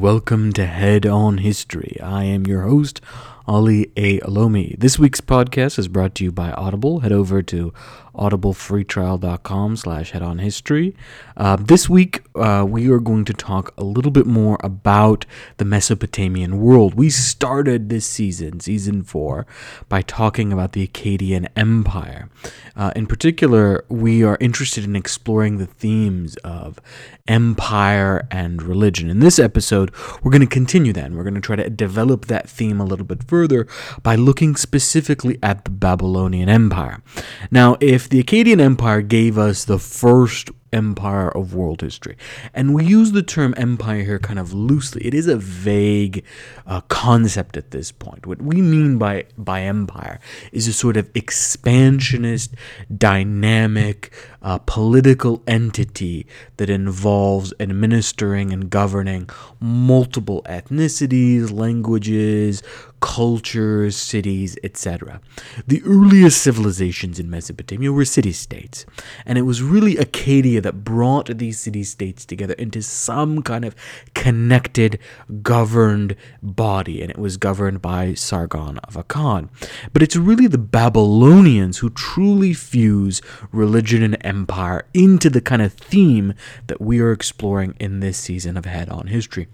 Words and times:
Welcome 0.00 0.52
to 0.52 0.66
Head 0.66 1.06
On 1.06 1.38
History. 1.38 1.96
I 2.02 2.24
am 2.24 2.46
your 2.46 2.62
host, 2.62 3.00
Ali 3.46 3.90
A. 3.96 4.20
Olomi. 4.20 4.78
This 4.78 4.98
week's 4.98 5.22
podcast 5.22 5.78
is 5.78 5.88
brought 5.88 6.14
to 6.16 6.24
you 6.24 6.30
by 6.30 6.52
Audible. 6.52 7.00
Head 7.00 7.12
over 7.12 7.40
to 7.44 7.72
audibleFreeTrial.com 8.16 9.76
slash 9.76 10.10
head 10.10 10.22
on 10.22 10.38
history. 10.38 10.94
Uh, 11.36 11.56
this 11.56 11.88
week, 11.88 12.22
uh, 12.34 12.64
we 12.68 12.88
are 12.90 12.98
going 12.98 13.24
to 13.24 13.32
talk 13.32 13.72
a 13.76 13.84
little 13.84 14.10
bit 14.10 14.26
more 14.26 14.58
about 14.62 15.26
the 15.58 15.64
Mesopotamian 15.64 16.58
world. 16.58 16.94
We 16.94 17.10
started 17.10 17.88
this 17.88 18.06
season, 18.06 18.60
season 18.60 19.02
four, 19.02 19.46
by 19.88 20.02
talking 20.02 20.52
about 20.52 20.72
the 20.72 20.86
Akkadian 20.86 21.48
Empire. 21.56 22.28
Uh, 22.74 22.92
in 22.96 23.06
particular, 23.06 23.84
we 23.88 24.22
are 24.22 24.36
interested 24.40 24.84
in 24.84 24.96
exploring 24.96 25.58
the 25.58 25.66
themes 25.66 26.36
of 26.36 26.78
empire 27.28 28.26
and 28.30 28.62
religion. 28.62 29.10
In 29.10 29.20
this 29.20 29.38
episode, 29.38 29.90
we're 30.22 30.30
going 30.30 30.40
to 30.40 30.46
continue 30.46 30.92
that. 30.92 31.04
And 31.04 31.16
we're 31.16 31.22
going 31.22 31.34
to 31.34 31.40
try 31.40 31.56
to 31.56 31.70
develop 31.70 32.26
that 32.26 32.48
theme 32.48 32.80
a 32.80 32.84
little 32.84 33.06
bit 33.06 33.22
further 33.22 33.66
by 34.02 34.14
looking 34.14 34.56
specifically 34.56 35.38
at 35.42 35.64
the 35.64 35.70
Babylonian 35.70 36.48
Empire. 36.48 37.02
Now, 37.50 37.76
if 37.80 38.05
the 38.08 38.22
Akkadian 38.22 38.60
Empire 38.60 39.02
gave 39.02 39.38
us 39.38 39.64
the 39.64 39.78
first 39.78 40.50
empire 40.72 41.28
of 41.28 41.54
world 41.54 41.80
history. 41.80 42.16
And 42.54 42.74
we 42.74 42.84
use 42.84 43.12
the 43.12 43.22
term 43.22 43.54
empire 43.56 44.02
here 44.02 44.18
kind 44.18 44.38
of 44.38 44.52
loosely. 44.52 45.06
It 45.06 45.14
is 45.14 45.26
a 45.28 45.36
vague 45.36 46.24
uh, 46.66 46.80
concept 46.82 47.56
at 47.56 47.70
this 47.70 47.92
point. 47.92 48.26
What 48.26 48.42
we 48.42 48.60
mean 48.60 48.98
by, 48.98 49.24
by 49.38 49.62
empire 49.62 50.20
is 50.52 50.68
a 50.68 50.72
sort 50.72 50.96
of 50.96 51.10
expansionist, 51.14 52.54
dynamic, 52.96 54.12
uh, 54.42 54.58
political 54.58 55.42
entity 55.46 56.26
that 56.56 56.70
involves 56.70 57.52
administering 57.58 58.52
and 58.52 58.70
governing 58.70 59.28
multiple 59.60 60.42
ethnicities, 60.48 61.52
languages, 61.52 62.62
cultures, 63.00 63.96
cities, 63.96 64.56
etc. 64.62 65.20
The 65.66 65.82
earliest 65.84 66.42
civilizations 66.42 67.18
in 67.18 67.28
Mesopotamia 67.28 67.92
were 67.92 68.04
city 68.04 68.32
states, 68.32 68.86
and 69.24 69.36
it 69.36 69.42
was 69.42 69.62
really 69.62 69.96
Acadia 70.56 70.60
that 70.62 70.84
brought 70.84 71.38
these 71.38 71.58
city 71.58 71.84
states 71.84 72.24
together 72.24 72.54
into 72.54 72.82
some 72.82 73.42
kind 73.42 73.64
of 73.64 73.74
connected, 74.14 74.98
governed 75.42 76.16
body, 76.42 77.02
and 77.02 77.10
it 77.10 77.18
was 77.18 77.36
governed 77.36 77.82
by 77.82 78.14
Sargon 78.14 78.78
of 78.78 78.94
Akkad. 78.94 79.48
But 79.92 80.02
it's 80.02 80.16
really 80.16 80.46
the 80.46 80.58
Babylonians 80.58 81.78
who 81.78 81.90
truly 81.90 82.54
fuse 82.54 83.20
religion 83.52 84.02
and 84.02 84.16
empire 84.20 84.86
into 84.94 85.30
the 85.30 85.40
kind 85.40 85.62
of 85.62 85.72
theme 85.74 86.34
that 86.66 86.80
we 86.80 87.00
are 87.00 87.12
exploring 87.12 87.74
in 87.78 88.00
this 88.00 88.18
season 88.18 88.56
of 88.56 88.64
Head 88.64 88.88
On 88.88 89.06
History. 89.08 89.48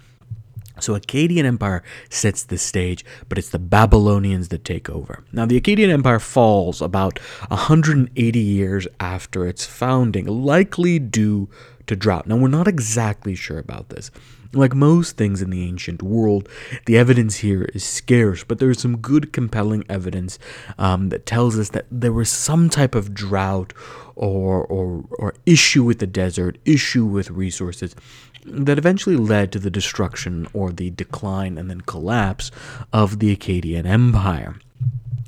So 0.82 0.98
Akkadian 0.98 1.44
Empire 1.44 1.82
sets 2.10 2.42
the 2.42 2.58
stage, 2.58 3.04
but 3.28 3.38
it's 3.38 3.50
the 3.50 3.58
Babylonians 3.58 4.48
that 4.48 4.64
take 4.64 4.90
over. 4.90 5.24
Now 5.32 5.46
the 5.46 5.60
Akkadian 5.60 5.90
Empire 5.90 6.18
falls 6.18 6.82
about 6.82 7.18
180 7.48 8.38
years 8.38 8.88
after 8.98 9.46
its 9.46 9.64
founding, 9.64 10.26
likely 10.26 10.98
due 10.98 11.48
to 11.86 11.96
drought. 11.96 12.26
Now 12.26 12.36
we're 12.36 12.48
not 12.48 12.68
exactly 12.68 13.34
sure 13.34 13.58
about 13.58 13.90
this. 13.90 14.10
Like 14.54 14.74
most 14.74 15.16
things 15.16 15.40
in 15.40 15.48
the 15.48 15.66
ancient 15.66 16.02
world, 16.02 16.46
the 16.84 16.98
evidence 16.98 17.36
here 17.38 17.62
is 17.72 17.84
scarce, 17.84 18.44
but 18.44 18.58
there's 18.58 18.80
some 18.80 18.98
good, 18.98 19.32
compelling 19.32 19.84
evidence 19.88 20.38
um, 20.76 21.08
that 21.08 21.24
tells 21.24 21.58
us 21.58 21.70
that 21.70 21.86
there 21.90 22.12
was 22.12 22.28
some 22.28 22.68
type 22.68 22.94
of 22.94 23.14
drought 23.14 23.72
or, 24.14 24.62
or, 24.64 25.04
or 25.18 25.34
issue 25.46 25.84
with 25.84 26.00
the 26.00 26.06
desert, 26.06 26.58
issue 26.66 27.06
with 27.06 27.30
resources 27.30 27.96
that 28.44 28.78
eventually 28.78 29.16
led 29.16 29.52
to 29.52 29.58
the 29.58 29.70
destruction 29.70 30.46
or 30.52 30.72
the 30.72 30.90
decline 30.90 31.58
and 31.58 31.70
then 31.70 31.80
collapse 31.82 32.50
of 32.92 33.18
the 33.18 33.34
Akkadian 33.34 33.86
Empire. 33.86 34.56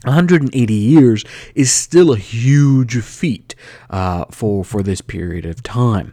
180 0.05 0.75
years 0.75 1.25
is 1.55 1.73
still 1.73 2.13
a 2.13 2.19
huge 2.19 3.03
feat 3.03 3.55
uh, 3.91 4.25
for 4.31 4.65
for 4.65 4.83
this 4.83 5.01
period 5.01 5.47
of 5.47 5.63
time. 5.63 6.13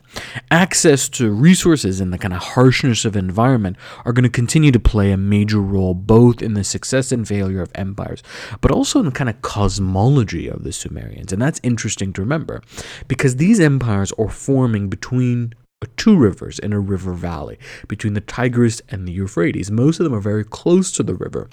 Access 0.49 1.09
to 1.09 1.31
resources 1.31 1.99
and 1.99 2.13
the 2.13 2.17
kind 2.17 2.33
of 2.33 2.41
harshness 2.41 3.05
of 3.05 3.15
environment 3.15 3.77
are 4.05 4.13
going 4.13 4.23
to 4.23 4.29
continue 4.29 4.71
to 4.71 4.79
play 4.79 5.11
a 5.11 5.17
major 5.17 5.59
role 5.59 5.93
both 5.93 6.41
in 6.41 6.53
the 6.53 6.63
success 6.63 7.11
and 7.11 7.27
failure 7.27 7.61
of 7.61 7.71
empires, 7.75 8.23
but 8.61 8.71
also 8.71 8.99
in 8.99 9.05
the 9.05 9.11
kind 9.11 9.29
of 9.29 9.41
cosmology 9.41 10.47
of 10.47 10.63
the 10.63 10.71
Sumerians. 10.71 11.33
And 11.33 11.41
that's 11.41 11.59
interesting 11.63 12.13
to 12.13 12.21
remember 12.21 12.61
because 13.07 13.35
these 13.35 13.59
empires 13.59 14.13
are 14.13 14.29
forming 14.29 14.89
between 14.89 15.53
two 15.87 16.15
rivers 16.15 16.59
in 16.59 16.73
a 16.73 16.79
river 16.79 17.13
valley 17.13 17.57
between 17.87 18.13
the 18.13 18.21
Tigris 18.21 18.81
and 18.89 19.07
the 19.07 19.11
Euphrates. 19.11 19.71
Most 19.71 19.99
of 19.99 20.03
them 20.03 20.13
are 20.13 20.19
very 20.19 20.43
close 20.43 20.91
to 20.93 21.03
the 21.03 21.15
river. 21.15 21.49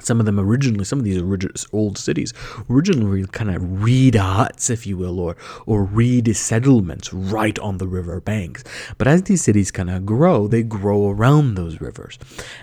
Some 0.00 0.20
of 0.20 0.26
them 0.26 0.38
originally, 0.38 0.84
some 0.84 0.98
of 0.98 1.04
these 1.04 1.66
old 1.72 1.98
cities 1.98 2.32
originally 2.70 3.26
kind 3.26 3.50
of 3.50 3.82
reed 3.82 4.14
huts, 4.14 4.70
if 4.70 4.86
you 4.86 4.96
will, 4.96 5.20
or 5.20 5.36
or 5.66 5.84
reed 5.84 6.34
settlements 6.36 7.12
right 7.12 7.58
on 7.58 7.78
the 7.78 7.88
river 7.88 8.20
banks. 8.20 8.64
But 8.96 9.08
as 9.08 9.24
these 9.24 9.42
cities 9.42 9.70
kind 9.70 9.90
of 9.90 10.06
grow, 10.06 10.48
they 10.48 10.62
grow 10.62 11.10
around 11.10 11.54
those 11.54 11.80
rivers. 11.80 12.18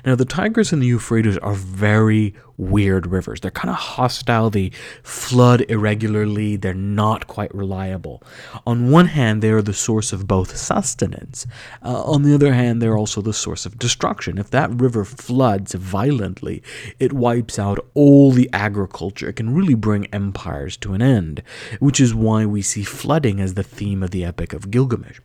Now 0.06 0.16
the 0.16 0.26
Tigris 0.26 0.72
and 0.72 0.82
the 0.82 0.88
Euphrates 0.88 1.38
are 1.38 1.54
very 1.54 2.34
weird 2.58 3.08
rivers. 3.08 3.42
They're 3.42 3.52
kind 3.52 3.70
of 3.70 3.76
hostile, 3.76 4.50
they 4.50 4.72
flood 5.04 5.66
irregularly, 5.70 6.56
they're 6.56 6.74
not 6.74 7.28
quite 7.28 7.54
reliable. 7.54 8.24
On 8.66 8.92
one 8.92 9.08
hand, 9.08 9.42
they 9.42 9.50
are 9.50 9.62
the 9.62 9.74
source 9.74 10.14
of 10.14 10.28
both 10.28 10.56
sustenance. 10.56 11.46
Uh, 11.84 12.04
on 12.04 12.24
the 12.24 12.34
other 12.34 12.54
hand, 12.54 12.82
they're 12.82 12.98
also 12.98 13.22
the 13.22 13.34
source 13.34 13.66
of 13.66 13.78
destruction. 13.78 14.38
If 14.38 14.50
that 14.52 14.72
river 14.72 15.04
floods 15.04 15.74
violently, 15.74 16.64
it 17.00 17.14
wipes 17.26 17.58
out 17.58 17.80
all 17.96 18.32
the 18.32 18.48
agriculture. 18.54 19.30
It 19.30 19.38
can 19.38 19.52
really 19.52 19.74
bring 19.74 20.06
empires 20.14 20.78
to 20.78 20.94
an 20.94 21.02
end, 21.02 21.42
which 21.80 22.00
is 22.00 22.14
why 22.14 22.46
we 22.46 22.62
see 22.62 22.84
flooding 22.84 23.40
as 23.40 23.56
the 23.56 23.64
theme 23.64 24.04
of 24.04 24.12
the 24.12 24.24
Epic 24.24 24.54
of 24.54 24.70
Gilgamesh. 24.70 25.20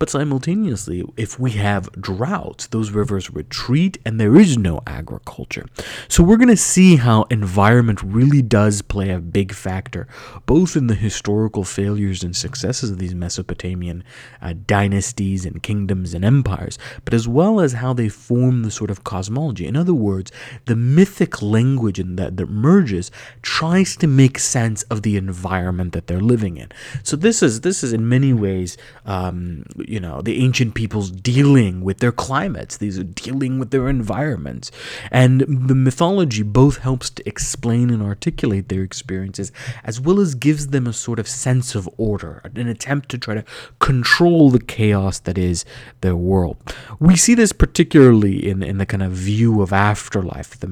But 0.00 0.10
simultaneously, 0.10 1.04
if 1.16 1.38
we 1.38 1.52
have 1.52 1.92
droughts, 1.92 2.66
those 2.66 2.90
rivers 2.90 3.30
retreat 3.30 3.98
and 4.04 4.18
there 4.18 4.34
is 4.34 4.58
no 4.58 4.80
agriculture. 4.84 5.66
So 6.08 6.24
we're 6.24 6.38
going 6.38 6.48
to 6.48 6.56
see 6.74 6.96
how 6.96 7.22
environment 7.30 8.02
really 8.02 8.42
does 8.42 8.82
play 8.82 9.10
a 9.10 9.20
big 9.20 9.52
factor, 9.54 10.08
both 10.46 10.74
in 10.74 10.88
the 10.88 10.96
historical 10.96 11.62
failures 11.62 12.24
and 12.24 12.34
successes 12.34 12.90
of 12.90 12.98
these 12.98 13.14
Mesopotamian 13.14 14.02
uh, 14.42 14.54
dynasties 14.66 15.46
and 15.46 15.62
kingdoms 15.62 16.14
and 16.14 16.24
empires, 16.24 16.80
but 17.04 17.14
as 17.14 17.28
well 17.28 17.60
as 17.60 17.74
how 17.74 17.92
they 17.92 18.08
form 18.08 18.64
the 18.64 18.72
sort 18.72 18.90
of 18.90 19.04
cosmology. 19.04 19.66
In 19.66 19.76
other 19.76 19.94
words, 19.94 20.32
the 20.64 20.74
mythic 20.74 21.43
language 21.44 21.98
in 21.98 22.16
that, 22.16 22.36
that 22.36 22.48
merges 22.48 23.10
tries 23.42 23.96
to 23.96 24.06
make 24.06 24.38
sense 24.38 24.82
of 24.84 25.02
the 25.02 25.16
environment 25.16 25.92
that 25.92 26.06
they're 26.06 26.20
living 26.20 26.56
in. 26.56 26.70
So 27.02 27.16
this 27.16 27.42
is 27.42 27.60
this 27.60 27.82
is 27.84 27.92
in 27.92 28.08
many 28.08 28.32
ways, 28.32 28.76
um, 29.06 29.64
you 29.76 30.00
know, 30.00 30.20
the 30.22 30.42
ancient 30.42 30.74
peoples 30.74 31.10
dealing 31.10 31.82
with 31.82 31.98
their 31.98 32.12
climates. 32.12 32.76
These 32.76 32.98
are 32.98 33.04
dealing 33.04 33.58
with 33.58 33.70
their 33.70 33.88
environments, 33.88 34.70
and 35.10 35.40
the 35.40 35.74
mythology 35.74 36.42
both 36.42 36.78
helps 36.78 37.10
to 37.10 37.28
explain 37.28 37.90
and 37.90 38.02
articulate 38.02 38.68
their 38.68 38.82
experiences, 38.82 39.52
as 39.84 40.00
well 40.00 40.20
as 40.20 40.34
gives 40.34 40.68
them 40.68 40.86
a 40.86 40.92
sort 40.92 41.18
of 41.18 41.28
sense 41.28 41.74
of 41.74 41.88
order, 41.96 42.40
an 42.44 42.68
attempt 42.68 43.08
to 43.10 43.18
try 43.18 43.34
to 43.34 43.44
control 43.78 44.50
the 44.50 44.60
chaos 44.60 45.18
that 45.20 45.38
is 45.38 45.64
their 46.00 46.16
world. 46.16 46.56
We 46.98 47.16
see 47.16 47.34
this 47.34 47.52
particularly 47.52 48.48
in, 48.48 48.62
in 48.62 48.78
the 48.78 48.86
kind 48.86 49.02
of 49.02 49.12
view 49.12 49.62
of 49.62 49.72
afterlife 49.72 50.58
the 50.58 50.68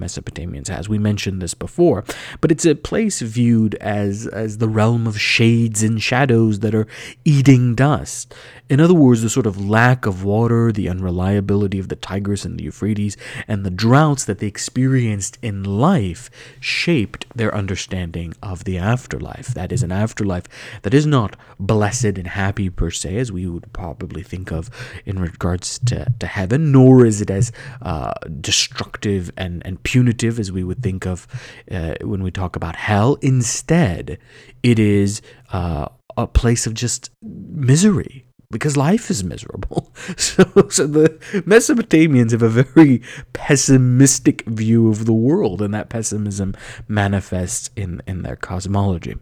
Mesopotamians 0.53 0.69
has. 0.69 0.89
We 0.89 0.99
mentioned 0.99 1.41
this 1.41 1.55
before, 1.55 2.05
but 2.41 2.51
it's 2.51 2.65
a 2.65 2.75
place 2.75 3.21
viewed 3.21 3.75
as, 3.77 4.27
as 4.27 4.59
the 4.59 4.69
realm 4.69 5.07
of 5.07 5.21
shades 5.21 5.83
and 5.83 6.03
shadows 6.03 6.61
that 6.61 6.75
are 6.75 6.87
eating 7.25 7.75
dust. 7.75 8.35
In 8.69 8.81
other 8.81 8.95
words, 8.95 9.21
the 9.21 9.29
sort 9.29 9.47
of 9.47 9.63
lack 9.63 10.07
of 10.07 10.25
water, 10.25 10.73
the 10.73 10.89
unreliability 10.89 11.79
of 11.79 11.89
the 11.89 11.97
Tigris 11.97 12.45
and 12.45 12.59
the 12.59 12.65
Euphrates, 12.65 13.17
and 13.47 13.67
the 13.67 13.71
droughts 13.71 14.25
that 14.25 14.39
they 14.39 14.47
experienced 14.47 15.39
in 15.43 15.63
life 15.63 16.31
shaped 16.59 17.27
their 17.37 17.55
understanding 17.55 18.35
of 18.43 18.65
the 18.65 18.79
afterlife. 18.79 19.49
That 19.49 19.73
is, 19.73 19.83
an 19.83 19.93
afterlife 19.93 20.45
that 20.83 20.95
is 20.95 21.07
not 21.07 21.37
blessed 21.61 22.17
and 22.17 22.29
happy 22.29 22.71
per 22.71 22.91
se, 22.91 23.19
as 23.19 23.31
we 23.31 23.47
would 23.47 23.71
probably 23.75 24.23
think 24.23 24.51
of 24.51 24.71
in 25.05 25.19
regards 25.19 25.79
to, 25.81 26.11
to 26.19 26.27
heaven, 26.27 26.73
nor 26.73 27.05
is 27.05 27.21
it 27.21 27.31
as 27.31 27.53
uh, 27.83 28.15
destructive 28.41 29.31
and, 29.37 29.61
and 29.67 29.83
punitive 29.83 30.39
as 30.43 30.53
we 30.53 30.63
would 30.63 30.83
think 30.83 31.07
of 31.07 31.27
uh, 31.71 31.95
when 32.03 32.23
we 32.23 32.31
talk 32.31 32.57
about 32.57 32.77
hell. 32.77 33.17
Instead, 33.23 34.19
it 34.63 34.79
is 34.79 35.23
uh, 35.53 35.87
a 36.17 36.27
place 36.27 36.67
of 36.67 36.75
just 36.75 37.11
misery 37.23 38.27
because 38.51 38.77
life 38.77 39.11
is 39.11 39.25
miserable. 39.25 39.89
So, 40.17 40.45
so 40.69 40.87
the 40.87 41.11
Mesopotamians 41.47 42.33
have 42.33 42.43
a 42.43 42.49
very 42.49 43.03
pessimistic 43.33 44.43
view 44.47 44.89
of 44.89 45.07
the 45.07 45.13
world, 45.13 45.63
and 45.63 45.73
that 45.75 45.91
pessimism 45.91 46.57
manifests 46.89 47.71
in, 47.77 48.03
in 48.07 48.23
their 48.23 48.37
cosmology. 48.37 49.17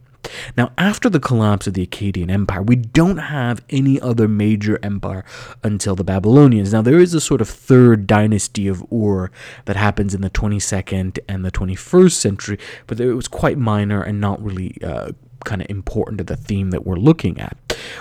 Now, 0.57 0.73
after 0.79 1.09
the 1.09 1.21
collapse 1.21 1.67
of 1.67 1.75
the 1.75 1.87
Akkadian 1.87 2.31
Empire, 2.31 2.63
we 2.63 2.77
don't 2.77 3.19
have 3.19 3.63
any 3.71 4.01
other 4.01 4.29
major 4.29 4.79
empire 4.83 5.25
until 5.63 5.95
the 5.95 6.05
Babylonians. 6.05 6.73
Now, 6.73 6.83
there 6.83 6.99
is 6.99 7.15
a 7.15 7.21
sort 7.21 7.41
of 7.41 7.49
third 7.49 8.07
dynasty 8.07 8.69
of 8.69 8.85
Ur 8.93 9.31
that 9.65 9.77
happens 9.77 10.15
in 10.15 10.21
the 10.21 10.31
22nd 10.31 11.19
and 11.29 11.45
the 11.45 11.51
21st 11.51 12.13
century, 12.13 12.59
but 12.87 13.01
it 13.01 13.15
was 13.15 13.29
quite 13.29 13.59
minor 13.59 14.03
and 14.03 14.21
not 14.21 14.43
really 14.43 14.77
uh, 14.83 15.13
kind 15.45 15.63
of 15.63 15.71
important 15.71 16.19
to 16.19 16.25
the 16.25 16.37
theme 16.37 16.71
that 16.71 16.87
we're 16.87 16.97
looking 16.97 17.41
at. 17.41 17.57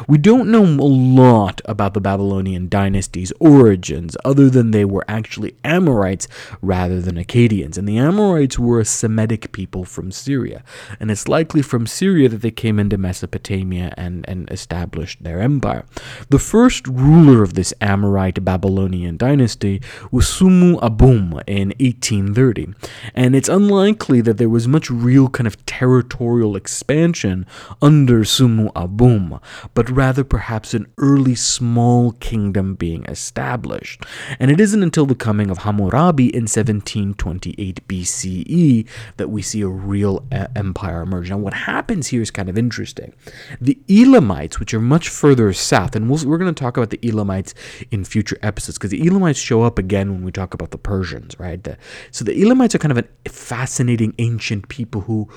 We 0.07 0.17
don't 0.17 0.49
know 0.49 0.63
a 0.63 0.85
lot 0.85 1.61
about 1.65 1.93
the 1.93 2.01
Babylonian 2.01 2.69
dynasty's 2.69 3.33
origins, 3.39 4.15
other 4.25 4.49
than 4.49 4.71
they 4.71 4.85
were 4.85 5.05
actually 5.07 5.55
Amorites 5.63 6.27
rather 6.61 7.01
than 7.01 7.15
Akkadians. 7.15 7.77
And 7.77 7.87
the 7.87 7.97
Amorites 7.97 8.59
were 8.59 8.79
a 8.79 8.85
Semitic 8.85 9.51
people 9.51 9.85
from 9.85 10.11
Syria. 10.11 10.63
And 10.99 11.11
it's 11.11 11.27
likely 11.27 11.61
from 11.61 11.87
Syria 11.87 12.29
that 12.29 12.41
they 12.41 12.51
came 12.51 12.79
into 12.79 12.97
Mesopotamia 12.97 13.93
and, 13.97 14.27
and 14.27 14.49
established 14.51 15.23
their 15.23 15.41
empire. 15.41 15.85
The 16.29 16.39
first 16.39 16.87
ruler 16.87 17.43
of 17.43 17.53
this 17.53 17.73
Amorite 17.81 18.43
Babylonian 18.43 19.17
dynasty 19.17 19.81
was 20.11 20.25
Sumu 20.25 20.79
Abum 20.81 21.41
in 21.47 21.69
1830. 21.79 22.73
And 23.13 23.35
it's 23.35 23.49
unlikely 23.49 24.21
that 24.21 24.37
there 24.37 24.49
was 24.49 24.67
much 24.67 24.89
real 24.89 25.29
kind 25.29 25.47
of 25.47 25.63
territorial 25.65 26.55
expansion 26.55 27.45
under 27.81 28.21
Sumu 28.21 28.71
Abum, 28.73 29.41
but 29.79 29.89
rather 29.91 30.25
perhaps 30.25 30.73
an 30.73 30.85
early 30.97 31.33
small 31.33 32.11
kingdom 32.19 32.75
being 32.75 33.05
established. 33.05 34.03
And 34.37 34.51
it 34.51 34.59
isn't 34.59 34.83
until 34.83 35.05
the 35.05 35.15
coming 35.15 35.49
of 35.49 35.59
Hammurabi 35.59 36.35
in 36.35 36.49
1728 36.49 37.87
BCE 37.87 38.85
that 39.15 39.29
we 39.29 39.41
see 39.41 39.61
a 39.61 39.69
real 39.69 40.25
uh, 40.33 40.47
empire 40.53 41.03
emerge. 41.03 41.29
Now, 41.29 41.37
what 41.37 41.53
happens 41.53 42.07
here 42.07 42.21
is 42.21 42.29
kind 42.29 42.49
of 42.49 42.57
interesting. 42.57 43.13
The 43.61 43.79
Elamites, 43.87 44.59
which 44.59 44.73
are 44.73 44.81
much 44.81 45.07
further 45.07 45.53
south, 45.53 45.95
and 45.95 46.09
we 46.09 46.25
we 46.25 46.35
are 46.35 46.37
going 46.37 46.53
to 46.53 46.61
talk 46.61 46.75
about 46.75 46.89
the 46.89 46.99
Elamites 47.01 47.53
in 47.89 48.03
future 48.03 48.37
episodes 48.41 48.77
because 48.77 48.91
the 48.91 49.07
Elamites 49.07 49.39
show 49.39 49.61
up 49.61 49.79
again 49.79 50.11
when 50.11 50.25
we 50.25 50.33
talk 50.33 50.53
about 50.53 50.71
the 50.71 50.77
Persians, 50.77 51.39
right? 51.39 51.63
The, 51.63 51.77
so 52.11 52.25
the 52.25 52.33
Elamites 52.33 52.75
are 52.75 52.79
kind 52.79 52.91
of 52.91 52.97
a 52.97 53.29
fascinating 53.29 54.13
ancient 54.17 54.67
people 54.67 54.99
who 54.99 55.29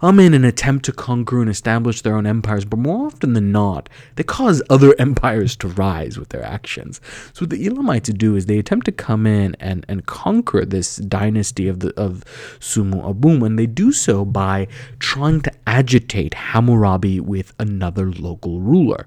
come 0.00 0.20
in 0.20 0.34
and 0.34 0.44
attempt 0.44 0.84
to 0.84 0.92
conquer 0.92 1.40
and 1.40 1.50
establish 1.50 2.02
their 2.02 2.16
own 2.16 2.26
empires, 2.26 2.64
but 2.64 2.78
more 2.78 3.06
often 3.06 3.32
than 3.32 3.50
not, 3.50 3.88
they 4.14 4.22
cause 4.22 4.62
other 4.70 4.94
empires 4.98 5.56
to 5.56 5.68
rise 5.68 6.18
with 6.18 6.28
their 6.28 6.44
actions. 6.44 7.00
So 7.32 7.42
what 7.42 7.50
the 7.50 7.66
Elamites 7.66 8.10
do 8.10 8.36
is 8.36 8.46
they 8.46 8.58
attempt 8.58 8.86
to 8.86 8.92
come 8.92 9.26
in 9.26 9.56
and, 9.60 9.84
and 9.88 10.06
conquer 10.06 10.64
this 10.64 10.96
dynasty 10.96 11.68
of 11.68 11.80
the 11.80 11.88
of 11.98 12.24
Sumu 12.60 13.02
Abum, 13.02 13.44
and 13.44 13.58
they 13.58 13.66
do 13.66 13.92
so 13.92 14.24
by 14.24 14.68
trying 14.98 15.40
to 15.42 15.52
agitate 15.66 16.34
Hammurabi 16.34 17.20
with 17.20 17.52
another 17.58 18.12
local 18.12 18.60
ruler. 18.60 19.06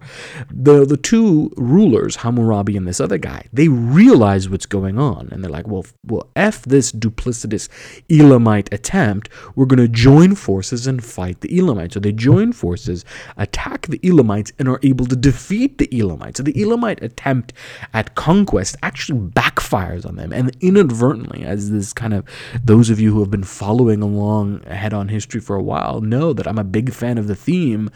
The 0.50 0.86
the 0.86 0.98
two 0.98 1.52
rulers, 1.58 2.18
Hammurabi 2.18 2.76
and 2.76 2.88
this 2.88 3.00
other 3.00 3.18
guy, 3.18 3.48
they 3.54 3.68
realize 3.68 4.50
what's 4.50 4.66
going 4.66 5.00
on, 5.00 5.30
and 5.32 5.44
they're 5.44 5.52
like, 5.52 5.68
well, 5.68 5.86
well, 6.06 6.30
f 6.36 6.64
this 6.64 6.92
duplicitous 6.92 7.70
Elamite 8.10 8.74
attempt, 8.74 9.30
we're 9.56 9.66
going 9.66 9.80
to 9.80 9.88
join 9.88 10.36
forces 10.36 10.81
forces 10.82 10.88
and 10.88 11.04
fight 11.04 11.42
the 11.42 11.58
Elamites. 11.58 11.94
So 11.94 12.00
they 12.00 12.12
join 12.12 12.54
forces, 12.54 13.06
attack 13.38 13.88
the 13.88 14.00
Elamites, 14.04 14.52
and 14.58 14.68
are 14.68 14.80
able 14.84 15.06
to 15.06 15.16
defeat 15.16 15.78
the 15.78 15.88
Elamites. 15.92 16.38
So 16.38 16.44
the 16.44 16.62
Elamite 16.62 17.04
attempt 17.04 17.54
at 17.94 18.16
conquest 18.16 18.76
actually 18.82 19.20
backfires 19.20 20.06
on 20.06 20.16
them. 20.16 20.34
And 20.34 20.56
inadvertently, 20.60 21.44
as 21.44 21.70
this 21.70 21.94
kind 21.94 22.14
of 22.14 22.24
those 22.64 22.90
of 22.90 23.00
you 23.00 23.14
who 23.14 23.20
have 23.20 23.32
been 23.32 23.44
following 23.44 24.02
along 24.02 24.64
head 24.64 24.94
on 24.94 25.10
history 25.10 25.42
for 25.42 25.56
a 25.56 25.64
while 25.64 26.02
know 26.02 26.34
that 26.34 26.48
I'm 26.48 26.60
a 26.60 26.64
big 26.64 26.94
fan 26.94 27.18
of 27.18 27.28
the 27.28 27.36
theme 27.36 27.90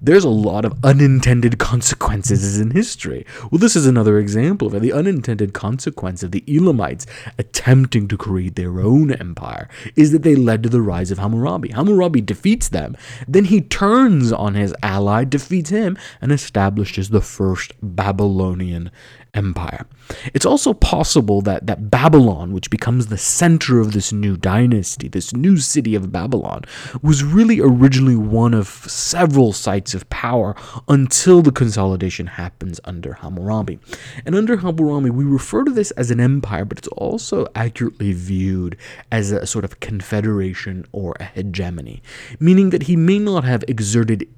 there's 0.00 0.24
a 0.24 0.28
lot 0.28 0.64
of 0.64 0.78
unintended 0.84 1.58
consequences 1.58 2.58
in 2.60 2.70
history. 2.70 3.26
Well, 3.50 3.58
this 3.58 3.76
is 3.76 3.86
another 3.86 4.18
example 4.18 4.68
of 4.68 4.74
it. 4.74 4.82
The 4.82 4.92
unintended 4.92 5.52
consequence 5.52 6.22
of 6.22 6.32
the 6.32 6.44
Elamites 6.46 7.06
attempting 7.38 8.08
to 8.08 8.16
create 8.16 8.56
their 8.56 8.80
own 8.80 9.12
empire 9.12 9.68
is 9.94 10.12
that 10.12 10.22
they 10.22 10.36
led 10.36 10.62
to 10.62 10.68
the 10.68 10.82
rise 10.82 11.10
of 11.10 11.18
Hammurabi. 11.18 11.70
Hammurabi 11.70 12.20
defeats 12.20 12.68
them, 12.68 12.96
then 13.26 13.44
he 13.44 13.60
turns 13.60 14.32
on 14.32 14.54
his 14.54 14.74
ally, 14.82 15.24
defeats 15.24 15.70
him, 15.70 15.96
and 16.20 16.32
establishes 16.32 17.08
the 17.08 17.20
first 17.20 17.72
Babylonian 17.82 18.90
empire. 19.36 19.86
It's 20.34 20.46
also 20.46 20.72
possible 20.72 21.40
that, 21.42 21.66
that 21.66 21.90
Babylon, 21.90 22.52
which 22.52 22.70
becomes 22.70 23.06
the 23.06 23.18
center 23.18 23.80
of 23.80 23.92
this 23.92 24.12
new 24.12 24.36
dynasty, 24.36 25.08
this 25.08 25.32
new 25.32 25.58
city 25.58 25.94
of 25.94 26.12
Babylon, 26.12 26.62
was 27.02 27.22
really 27.22 27.60
originally 27.60 28.16
one 28.16 28.54
of 28.54 28.68
several 28.68 29.52
sites 29.52 29.94
of 29.94 30.08
power 30.08 30.54
until 30.88 31.42
the 31.42 31.52
consolidation 31.52 32.26
happens 32.26 32.80
under 32.84 33.14
Hammurabi. 33.14 33.78
And 34.24 34.34
under 34.34 34.58
Hammurabi, 34.58 35.10
we 35.10 35.24
refer 35.24 35.64
to 35.64 35.72
this 35.72 35.90
as 35.92 36.10
an 36.10 36.20
empire, 36.20 36.64
but 36.64 36.78
it's 36.78 36.88
also 36.88 37.46
accurately 37.54 38.12
viewed 38.12 38.76
as 39.10 39.32
a 39.32 39.46
sort 39.46 39.64
of 39.64 39.80
confederation 39.80 40.86
or 40.92 41.14
a 41.20 41.24
hegemony, 41.24 42.02
meaning 42.38 42.70
that 42.70 42.84
he 42.84 42.96
may 42.96 43.18
not 43.18 43.44
have 43.44 43.64
exerted 43.68 44.28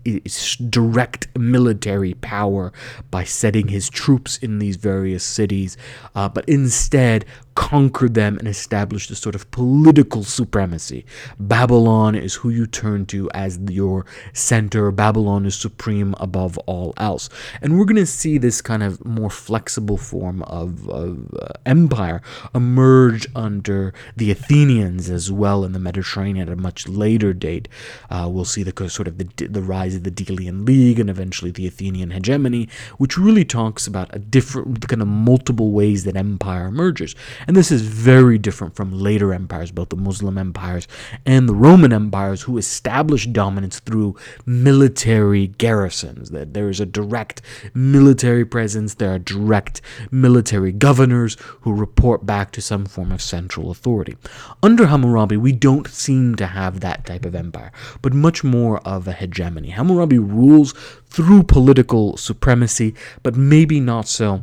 direct 0.71 1.29
military 1.39 2.15
power 2.15 2.73
by 3.11 3.25
setting 3.25 3.69
his 3.69 3.89
troops 3.91 4.39
in 4.39 4.59
these 4.59 4.77
various 4.93 5.25
cities, 5.25 5.77
uh, 6.15 6.29
but 6.29 6.45
instead 6.49 7.25
conquered 7.59 8.15
them 8.15 8.39
and 8.39 8.47
established 8.47 9.11
a 9.11 9.17
sort 9.17 9.35
of 9.35 9.51
political 9.51 10.23
supremacy. 10.23 11.05
Babylon 11.41 12.15
is 12.15 12.35
who 12.35 12.51
you 12.51 12.69
turn 12.69 13.05
to 13.07 13.29
as 13.35 13.59
your 13.69 14.07
center. 14.33 14.93
Babylon 14.93 15.45
is 15.45 15.57
supreme 15.57 16.15
above 16.21 16.57
all 16.67 16.95
else. 16.99 17.29
And 17.61 17.77
we're 17.77 17.85
going 17.85 17.97
to 17.97 18.07
see 18.07 18.39
this 18.39 18.63
kind 18.63 18.85
of 18.85 19.05
more 19.05 19.29
flexible 19.29 19.97
form 19.97 20.45
of, 20.45 20.89
of 20.89 21.35
uh, 21.35 21.49
empire 21.67 22.23
emerge 22.55 23.27
under 23.35 23.93
the 24.17 24.31
Athenians 24.31 25.11
as 25.11 25.33
well 25.33 25.65
in 25.65 25.73
the 25.73 25.81
Mediterranean 25.81 26.47
at 26.47 26.53
a 26.53 26.57
much 26.57 26.87
later 26.87 27.33
date. 27.33 27.67
Uh, 28.09 28.29
we'll 28.31 28.45
see 28.45 28.63
the 28.63 28.89
sort 28.89 29.09
of 29.09 29.19
the, 29.19 29.49
the 29.49 29.63
rise 29.63 29.97
of 29.97 30.05
the 30.05 30.13
Delian 30.13 30.65
League 30.65 31.01
and 31.01 31.11
eventually 31.11 31.51
the 31.51 31.67
Athenian 31.67 32.13
hegemony, 32.13 32.69
which 32.99 33.19
really 33.19 33.45
talks 33.45 33.89
about 33.89 34.15
a 34.15 34.21
different 34.21 34.87
kind 34.87 35.03
of 35.03 35.09
multiple 35.09 35.73
ways 35.73 36.05
that 36.05 36.17
empire 36.17 36.67
emerges. 36.67 37.17
And 37.49 37.57
this 37.57 37.73
is 37.73 37.81
very 37.81 38.37
different 38.37 38.77
from 38.77 38.93
later 38.93 39.33
empires, 39.33 39.71
both 39.71 39.89
the 39.89 39.97
Muslim 39.97 40.37
empires 40.37 40.87
and 41.25 41.49
the 41.49 41.55
Roman 41.55 41.95
empires, 41.95 42.43
who 42.43 42.59
established 42.59 43.33
dominance 43.33 43.81
through 43.81 44.17
military 44.45 45.47
garrisons. 45.47 46.29
That 46.29 46.53
there 46.53 46.69
is 46.69 46.79
a 46.79 46.85
direct 46.85 47.41
military 47.73 48.45
presence, 48.45 48.93
there 48.93 49.15
are 49.15 49.19
direct 49.19 49.81
military 50.11 50.73
governors 50.73 51.39
who 51.63 51.73
report 51.73 52.27
back 52.27 52.53
to 52.53 52.61
some 52.61 52.85
form 52.85 53.11
of 53.11 53.23
central 53.23 53.71
authority. 53.71 54.19
Under 54.63 54.85
Hammurabi, 54.85 55.39
we 55.39 55.53
don't 55.53 55.89
seem 55.89 56.35
to 56.35 56.49
have 56.49 56.81
that 56.81 57.07
type 57.07 57.25
of 57.25 57.35
empire, 57.35 57.73
but 58.03 58.13
much 58.13 58.45
more 58.45 58.81
of 58.81 59.09
a 59.09 59.13
hegemony. 59.15 59.71
Hammurabi 59.71 60.19
rules 60.19 60.75
through 61.07 61.45
political 61.45 62.19
supremacy, 62.19 62.95
but 63.23 63.37
maybe 63.37 63.81
not 63.81 64.07
so 64.07 64.43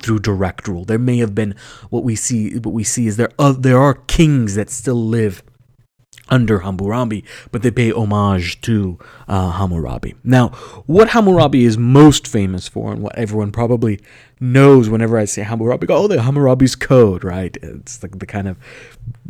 through 0.00 0.20
direct 0.20 0.68
rule. 0.68 0.84
There 0.84 0.98
may 0.98 1.18
have 1.18 1.34
been 1.34 1.54
what 1.90 2.04
we 2.04 2.16
see. 2.16 2.58
What 2.58 2.72
we 2.72 2.84
see 2.84 3.06
is 3.06 3.16
there 3.16 3.30
uh, 3.38 3.52
there 3.52 3.78
are 3.78 3.94
kings 3.94 4.54
that 4.54 4.70
still 4.70 5.02
live 5.06 5.42
under 6.28 6.60
Hammurabi, 6.60 7.24
but 7.50 7.62
they 7.62 7.70
pay 7.70 7.90
homage 7.90 8.60
to 8.62 8.98
uh, 9.28 9.52
Hammurabi. 9.52 10.14
Now, 10.24 10.48
what 10.86 11.10
Hammurabi 11.10 11.64
is 11.64 11.76
most 11.76 12.26
famous 12.26 12.68
for, 12.68 12.92
and 12.92 13.02
what 13.02 13.16
everyone 13.16 13.52
probably 13.52 14.00
knows 14.40 14.88
whenever 14.88 15.18
I 15.18 15.24
say 15.24 15.42
Hammurabi, 15.42 15.86
go, 15.86 15.96
oh, 15.96 16.08
the 16.08 16.22
Hammurabi's 16.22 16.74
Code, 16.74 17.22
right? 17.22 17.56
It's 17.62 18.02
like 18.02 18.18
the 18.18 18.26
kind 18.26 18.48
of 18.48 18.56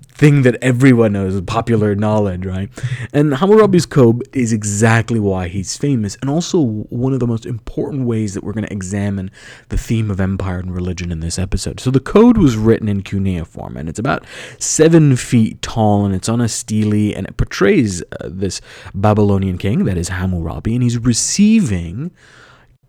thing 0.09 0.43
that 0.43 0.57
everyone 0.63 1.13
knows, 1.13 1.41
popular 1.43 1.95
knowledge, 1.95 2.47
right? 2.47 2.71
And 3.13 3.35
Hammurabi's 3.35 3.87
Code 3.87 4.27
is 4.33 4.53
exactly 4.53 5.21
why 5.21 5.49
he's 5.49 5.77
famous, 5.77 6.17
and 6.21 6.31
also 6.31 6.61
one 6.63 7.13
of 7.13 7.21
the 7.21 7.27
most 7.27 7.45
important 7.45 8.07
ways 8.07 8.35
that 8.35 8.45
we're 8.45 8.53
going 8.53 8.67
to 8.67 8.73
examine 8.73 9.31
the 9.69 9.79
theme 9.79 10.11
of 10.11 10.21
empire 10.21 10.59
and 10.59 10.75
religion 10.75 11.11
in 11.11 11.21
this 11.21 11.39
episode. 11.39 11.81
So 11.81 11.91
the 11.91 12.01
code 12.01 12.39
was 12.39 12.57
written 12.57 12.89
in 12.89 13.03
cuneiform, 13.03 13.77
and 13.77 13.89
it's 13.89 13.99
about 13.99 14.25
seven 14.59 15.17
feet 15.17 15.61
tall, 15.63 16.05
and 16.05 16.15
it's 16.15 16.29
on 16.29 16.41
a 16.41 16.49
and 16.91 17.27
it 17.27 17.37
portrays 17.37 18.03
uh, 18.03 18.29
this 18.31 18.61
Babylonian 18.95 19.59
king, 19.59 19.85
that 19.85 19.97
is 19.97 20.09
Hammurabi, 20.09 20.75
and 20.75 20.83
he's 20.83 20.99
receiving 20.99 22.11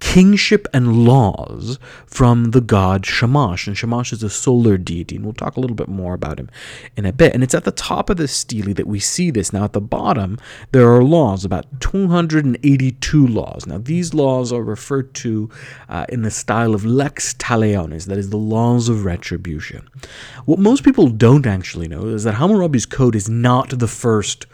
kingship 0.04 0.68
and 0.74 1.06
laws 1.06 1.80
from 2.06 2.52
the 2.52 2.60
god 2.60 3.06
Shamash. 3.06 3.68
And 3.68 3.76
Shamash 3.76 4.12
is 4.12 4.22
a 4.22 4.30
solar 4.30 4.78
deity, 4.78 5.16
and 5.16 5.24
we'll 5.24 5.34
talk 5.34 5.56
a 5.56 5.62
little 5.62 5.78
bit 5.78 5.88
more 5.88 6.14
about 6.14 6.40
him 6.40 6.52
in 6.98 7.06
a 7.06 7.14
bit. 7.14 7.34
And 7.34 7.42
it's 7.42 7.56
at 7.56 7.64
the 7.64 7.72
top 7.72 8.10
of 8.10 8.18
the 8.18 8.28
stele 8.28 8.74
that 8.74 8.86
we 8.86 9.00
see 9.00 9.32
this. 9.32 9.54
Now, 9.54 9.64
at 9.64 9.72
the 9.72 9.82
bottom, 9.82 10.38
there 10.74 10.92
are 10.92 11.04
laws, 11.04 11.46
about 11.46 11.80
282 11.80 13.26
laws. 13.26 13.66
Now, 13.66 13.78
these 13.78 14.14
laws 14.14 14.52
are 14.52 14.62
referred 14.62 15.14
to 15.16 15.50
uh, 15.88 16.06
in 16.10 16.22
the 16.22 16.32
style 16.32 16.76
of 16.76 16.86
lex 16.86 17.34
talionis, 17.36 18.06
that 18.06 18.18
is, 18.18 18.30
the 18.30 18.38
laws 18.38 18.90
of 18.90 19.06
retribution. 19.06 19.90
What 20.44 20.60
most 20.60 20.84
people 20.84 21.08
don't 21.08 21.48
actually 21.48 21.88
know 21.88 22.08
is 22.08 22.26
that 22.26 22.36
Hammurabi's 22.36 22.86
code 22.86 23.16
is 23.16 23.30
not 23.30 23.80
the 23.80 23.88
first 23.88 24.48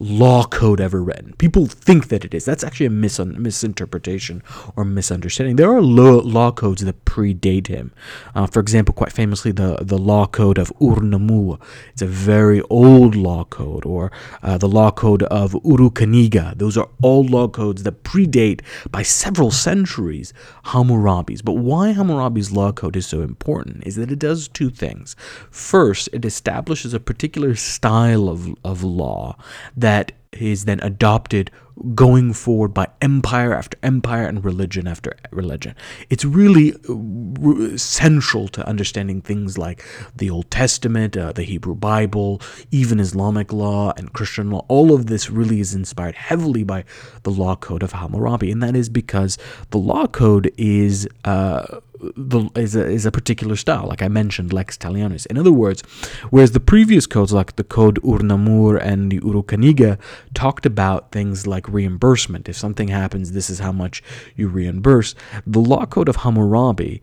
law 0.00 0.44
code 0.44 0.80
ever 0.80 1.02
written. 1.02 1.34
People 1.38 1.66
think 1.66 2.08
that 2.08 2.24
it 2.24 2.34
is. 2.34 2.44
That's 2.44 2.64
actually 2.64 2.86
a 2.86 2.90
mis- 2.90 3.18
misinterpretation 3.18 4.42
or 4.76 4.84
misunderstanding. 4.84 5.56
There 5.56 5.70
are 5.70 5.82
law, 5.82 6.20
law 6.22 6.52
codes 6.52 6.84
that 6.84 7.04
predate 7.04 7.66
him. 7.66 7.92
Uh, 8.34 8.46
for 8.46 8.60
example, 8.60 8.94
quite 8.94 9.12
famously, 9.12 9.52
the, 9.52 9.78
the 9.80 9.98
law 9.98 10.26
code 10.26 10.58
of 10.58 10.72
Ur-Nammu. 10.80 11.60
It's 11.92 12.02
a 12.02 12.06
very 12.06 12.60
old 12.70 13.14
law 13.14 13.44
code, 13.44 13.84
or 13.84 14.12
uh, 14.42 14.58
the 14.58 14.68
law 14.68 14.90
code 14.90 15.22
of 15.24 15.52
Urukaniga. 15.52 16.56
Those 16.56 16.76
are 16.76 16.88
all 17.02 17.24
law 17.24 17.48
codes 17.48 17.82
that 17.82 18.04
predate 18.04 18.60
by 18.90 19.02
several 19.02 19.50
centuries 19.50 20.32
Hammurabi's. 20.66 21.42
But 21.42 21.54
why 21.54 21.92
Hammurabi's 21.92 22.52
law 22.52 22.72
code 22.72 22.96
is 22.96 23.06
so 23.06 23.22
important 23.22 23.86
is 23.86 23.96
that 23.96 24.12
it 24.12 24.18
does 24.18 24.48
two 24.48 24.70
things. 24.70 25.16
First, 25.50 26.08
it 26.12 26.24
establishes 26.24 26.94
a 26.94 27.00
particular 27.00 27.54
style 27.54 28.28
of, 28.28 28.54
of 28.64 28.84
law 28.84 29.36
that 29.76 29.87
is 30.32 30.64
then 30.64 30.80
adopted 30.80 31.50
going 31.94 32.32
forward 32.32 32.74
by 32.74 32.88
empire 33.00 33.54
after 33.54 33.78
empire 33.82 34.26
and 34.26 34.44
religion 34.44 34.86
after 34.86 35.16
religion. 35.30 35.74
It's 36.10 36.24
really 36.24 36.74
uh, 36.88 37.76
central 37.76 38.48
to 38.48 38.66
understanding 38.66 39.20
things 39.20 39.56
like 39.56 39.84
the 40.16 40.30
Old 40.30 40.50
Testament, 40.50 41.16
uh, 41.16 41.32
the 41.32 41.44
Hebrew 41.44 41.74
Bible, 41.74 42.40
even 42.70 43.00
Islamic 43.00 43.52
law 43.52 43.92
and 43.96 44.12
Christian 44.12 44.50
law. 44.50 44.64
All 44.68 44.92
of 44.92 45.06
this 45.06 45.30
really 45.30 45.60
is 45.60 45.74
inspired 45.74 46.16
heavily 46.16 46.64
by 46.64 46.84
the 47.22 47.30
law 47.30 47.56
code 47.56 47.82
of 47.82 47.92
Hammurabi, 47.92 48.50
and 48.50 48.62
that 48.62 48.74
is 48.74 48.88
because 48.88 49.38
the 49.70 49.78
law 49.78 50.06
code 50.06 50.50
is. 50.56 51.08
Uh, 51.24 51.80
the, 52.16 52.48
is 52.54 52.76
a, 52.76 52.86
is 52.86 53.06
a 53.06 53.10
particular 53.10 53.56
style, 53.56 53.86
like 53.86 54.02
I 54.02 54.08
mentioned, 54.08 54.52
lex 54.52 54.76
talionis. 54.76 55.26
In 55.26 55.38
other 55.38 55.52
words, 55.52 55.82
whereas 56.30 56.52
the 56.52 56.60
previous 56.60 57.06
codes, 57.06 57.32
like 57.32 57.56
the 57.56 57.64
code 57.64 57.98
Ur-Nammu 57.98 58.80
and 58.80 59.10
the 59.10 59.20
Urukaniga, 59.20 59.98
talked 60.34 60.66
about 60.66 61.12
things 61.12 61.46
like 61.46 61.68
reimbursement. 61.68 62.48
If 62.48 62.56
something 62.56 62.88
happens, 62.88 63.32
this 63.32 63.50
is 63.50 63.58
how 63.58 63.72
much 63.72 64.02
you 64.36 64.48
reimburse. 64.48 65.14
The 65.46 65.60
law 65.60 65.86
code 65.86 66.08
of 66.08 66.16
Hammurabi 66.16 67.02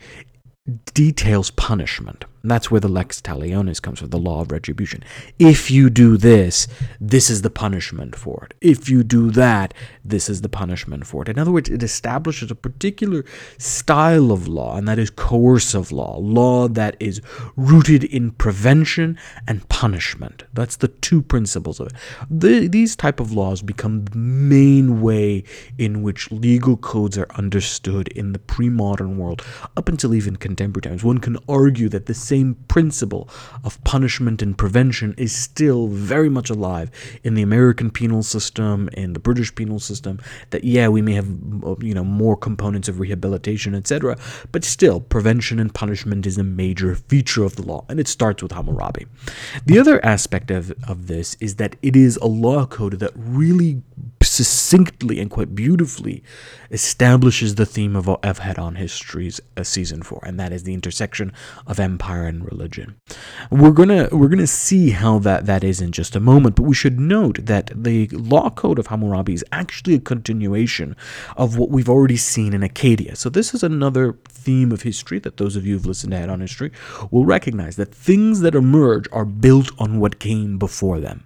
details 0.94 1.52
punishment. 1.52 2.26
And 2.46 2.52
that's 2.52 2.70
where 2.70 2.80
the 2.80 2.88
lex 2.88 3.22
talionis 3.22 3.82
comes 3.82 3.98
from, 3.98 4.10
the 4.10 4.20
law 4.20 4.42
of 4.42 4.52
retribution. 4.52 5.04
If 5.40 5.72
you 5.72 5.90
do 5.90 6.16
this, 6.16 6.68
this 7.02 7.32
is 7.32 7.42
the 7.42 7.50
punishment 7.50 8.16
for 8.16 8.46
it. 8.46 8.54
If 8.62 8.88
you 8.88 9.04
do 9.04 9.32
that, 9.32 9.74
this 10.04 10.30
is 10.30 10.42
the 10.42 10.48
punishment 10.48 11.08
for 11.08 11.24
it. 11.24 11.30
In 11.30 11.40
other 11.40 11.52
words, 11.52 11.72
it 11.72 11.82
establishes 11.82 12.52
a 12.52 12.56
particular 12.56 13.26
style 13.58 14.32
of 14.32 14.48
law, 14.48 14.78
and 14.78 14.88
that 14.88 15.00
is 15.00 15.10
coercive 15.10 15.92
law, 15.92 16.20
law 16.20 16.68
that 16.68 16.96
is 17.00 17.20
rooted 17.56 18.04
in 18.04 18.30
prevention 18.30 19.18
and 19.48 19.68
punishment. 19.70 20.44
That's 20.54 20.76
the 20.76 20.90
two 20.90 21.24
principles 21.24 21.80
of 21.80 21.88
it. 21.88 21.94
The, 22.30 22.68
these 22.68 22.96
type 22.96 23.20
of 23.20 23.32
laws 23.32 23.64
become 23.64 24.06
the 24.06 24.18
main 24.20 25.02
way 25.02 25.46
in 25.80 26.04
which 26.04 26.32
legal 26.32 26.78
codes 26.78 27.18
are 27.18 27.32
understood 27.32 28.10
in 28.10 28.34
the 28.34 28.40
pre-modern 28.40 29.18
world, 29.18 29.42
up 29.76 29.90
until 29.90 30.14
even 30.14 30.36
contemporary 30.36 30.84
times. 30.84 31.04
One 31.04 31.18
can 31.18 31.40
argue 31.50 31.90
that 31.90 32.06
the 32.06 32.14
same 32.14 32.35
same 32.36 32.56
principle 32.68 33.30
of 33.64 33.82
punishment 33.86 34.42
and 34.42 34.58
prevention 34.58 35.16
is 35.18 35.34
still 35.34 35.88
very 35.88 36.30
much 36.30 36.50
alive 36.50 36.92
in 37.24 37.34
the 37.34 37.42
American 37.42 37.90
penal 37.90 38.24
system, 38.24 38.90
in 38.94 39.14
the 39.14 39.20
British 39.20 39.54
penal 39.56 39.80
system. 39.80 40.20
That, 40.50 40.64
yeah, 40.66 40.90
we 40.90 41.02
may 41.02 41.14
have, 41.14 41.30
you 41.80 41.94
know, 41.94 42.04
more 42.04 42.36
components 42.36 42.90
of 42.90 43.00
rehabilitation, 43.00 43.74
etc., 43.74 44.18
but 44.52 44.66
still, 44.66 45.00
prevention 45.00 45.60
and 45.60 45.74
punishment 45.74 46.26
is 46.26 46.38
a 46.38 46.44
major 46.44 46.96
feature 46.96 47.46
of 47.46 47.56
the 47.56 47.62
law, 47.62 47.86
and 47.88 48.00
it 48.00 48.08
starts 48.08 48.44
with 48.44 48.52
Hammurabi. 48.52 49.06
The 49.66 49.80
other 49.80 50.04
aspect 50.04 50.52
of, 50.52 50.74
of 50.88 51.08
this 51.08 51.38
is 51.40 51.56
that 51.56 51.78
it 51.82 51.96
is 51.96 52.18
a 52.18 52.28
law 52.28 52.66
code 52.66 53.00
that 53.00 53.12
really 53.16 53.82
succinctly 54.22 55.20
and 55.20 55.30
quite 55.30 55.56
beautifully 55.56 56.24
establishes 56.72 57.56
the 57.56 57.66
theme 57.66 57.96
of, 57.96 58.10
of 58.10 58.40
Head 58.40 58.60
On 58.60 58.76
History's 58.76 59.40
uh, 59.56 59.64
season 59.64 60.02
four, 60.02 60.22
and 60.26 60.40
that 60.40 60.52
is 60.52 60.64
the 60.64 60.74
intersection 60.74 61.32
of 61.68 61.80
empire 61.80 62.25
and 62.26 62.46
religion. 62.46 62.96
We're 63.52 63.72
gonna 63.72 64.10
we're 64.12 64.28
gonna 64.30 64.48
see 64.48 64.92
how 64.92 65.20
that 65.20 65.46
that 65.46 65.64
is 65.64 65.82
in 65.82 65.92
just 65.92 66.16
a 66.16 66.20
moment, 66.20 66.56
but 66.56 66.64
we 66.64 66.76
should 66.76 67.00
note 67.00 67.46
that 67.46 67.72
the 67.76 68.08
law 68.08 68.50
code 68.50 68.80
of 68.80 68.88
Hammurabi 68.88 69.34
is 69.34 69.46
actually 69.52 69.96
a 69.96 70.00
continuation 70.00 70.96
of 71.36 71.58
what 71.58 71.70
we've 71.70 71.90
already 71.90 72.18
seen 72.18 72.54
in 72.54 72.64
Acadia. 72.64 73.16
So 73.16 73.30
this 73.30 73.54
is 73.54 73.64
another 73.64 74.18
theme 74.28 74.72
of 74.72 74.84
history 74.84 75.20
that 75.20 75.38
those 75.38 75.56
of 75.56 75.66
you 75.66 75.74
who've 75.74 75.86
listened 75.86 76.12
to 76.12 76.18
Head 76.18 76.30
On 76.30 76.40
History 76.40 76.72
will 77.12 77.26
recognize 77.26 77.76
that 77.76 77.94
things 77.94 78.42
that 78.42 78.56
emerge 78.56 79.08
are 79.12 79.26
built 79.26 79.72
on 79.78 80.00
what 80.00 80.20
came 80.20 80.58
before 80.58 81.00
them 81.00 81.25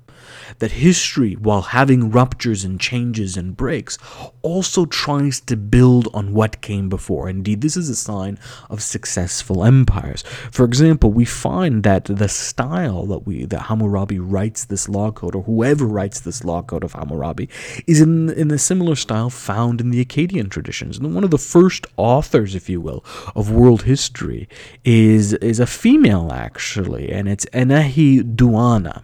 that 0.60 0.72
history, 0.72 1.34
while 1.34 1.62
having 1.62 2.12
ruptures 2.12 2.64
and 2.64 2.80
changes 2.80 3.38
and 3.38 3.56
breaks, 3.56 3.98
also 4.42 4.86
tries 4.86 5.40
to 5.42 5.56
build 5.56 6.08
on 6.14 6.34
what 6.34 6.62
came 6.62 6.90
before. 6.90 7.30
Indeed, 7.30 7.62
this 7.62 7.78
is 7.78 7.90
a 7.90 7.96
sign 7.96 8.38
of 8.70 8.82
successful 8.82 9.64
empires. 9.64 10.24
For 10.52 10.66
example, 10.66 11.12
we 11.12 11.26
find 11.26 11.84
that 11.84 12.06
the 12.06 12.30
style 12.30 13.06
that 13.08 13.26
we 13.26 13.46
that 13.46 13.64
Hammurabi 13.64 14.20
writes 14.20 14.66
this 14.66 14.88
law 14.90 15.12
code, 15.12 15.36
or 15.36 15.44
whoever 15.44 15.86
writes 15.86 16.20
this 16.20 16.44
law 16.44 16.62
code 16.62 16.84
of 16.84 16.94
Hammurabi, 16.94 17.50
is 17.88 18.02
in 18.02 18.30
in 18.30 18.52
a 18.52 18.58
similar 18.58 18.96
style 18.96 19.30
found 19.30 19.82
in 19.82 19.90
the 19.90 20.04
Akkadian 20.04 20.50
traditions. 20.50 20.98
And 20.98 21.14
one 21.16 21.24
of 21.24 21.32
the 21.32 21.38
first 21.38 21.88
authors, 21.98 22.56
if 22.56 22.70
you 22.70 22.82
will, 22.82 23.04
of 23.36 23.52
world 23.52 23.84
history 23.84 24.48
is 24.84 25.34
is 25.34 25.60
a 25.60 25.68
female 25.68 26.32
actually, 26.32 27.12
and 27.12 27.28
it's 27.28 27.46
Enheduanna. 27.54 29.04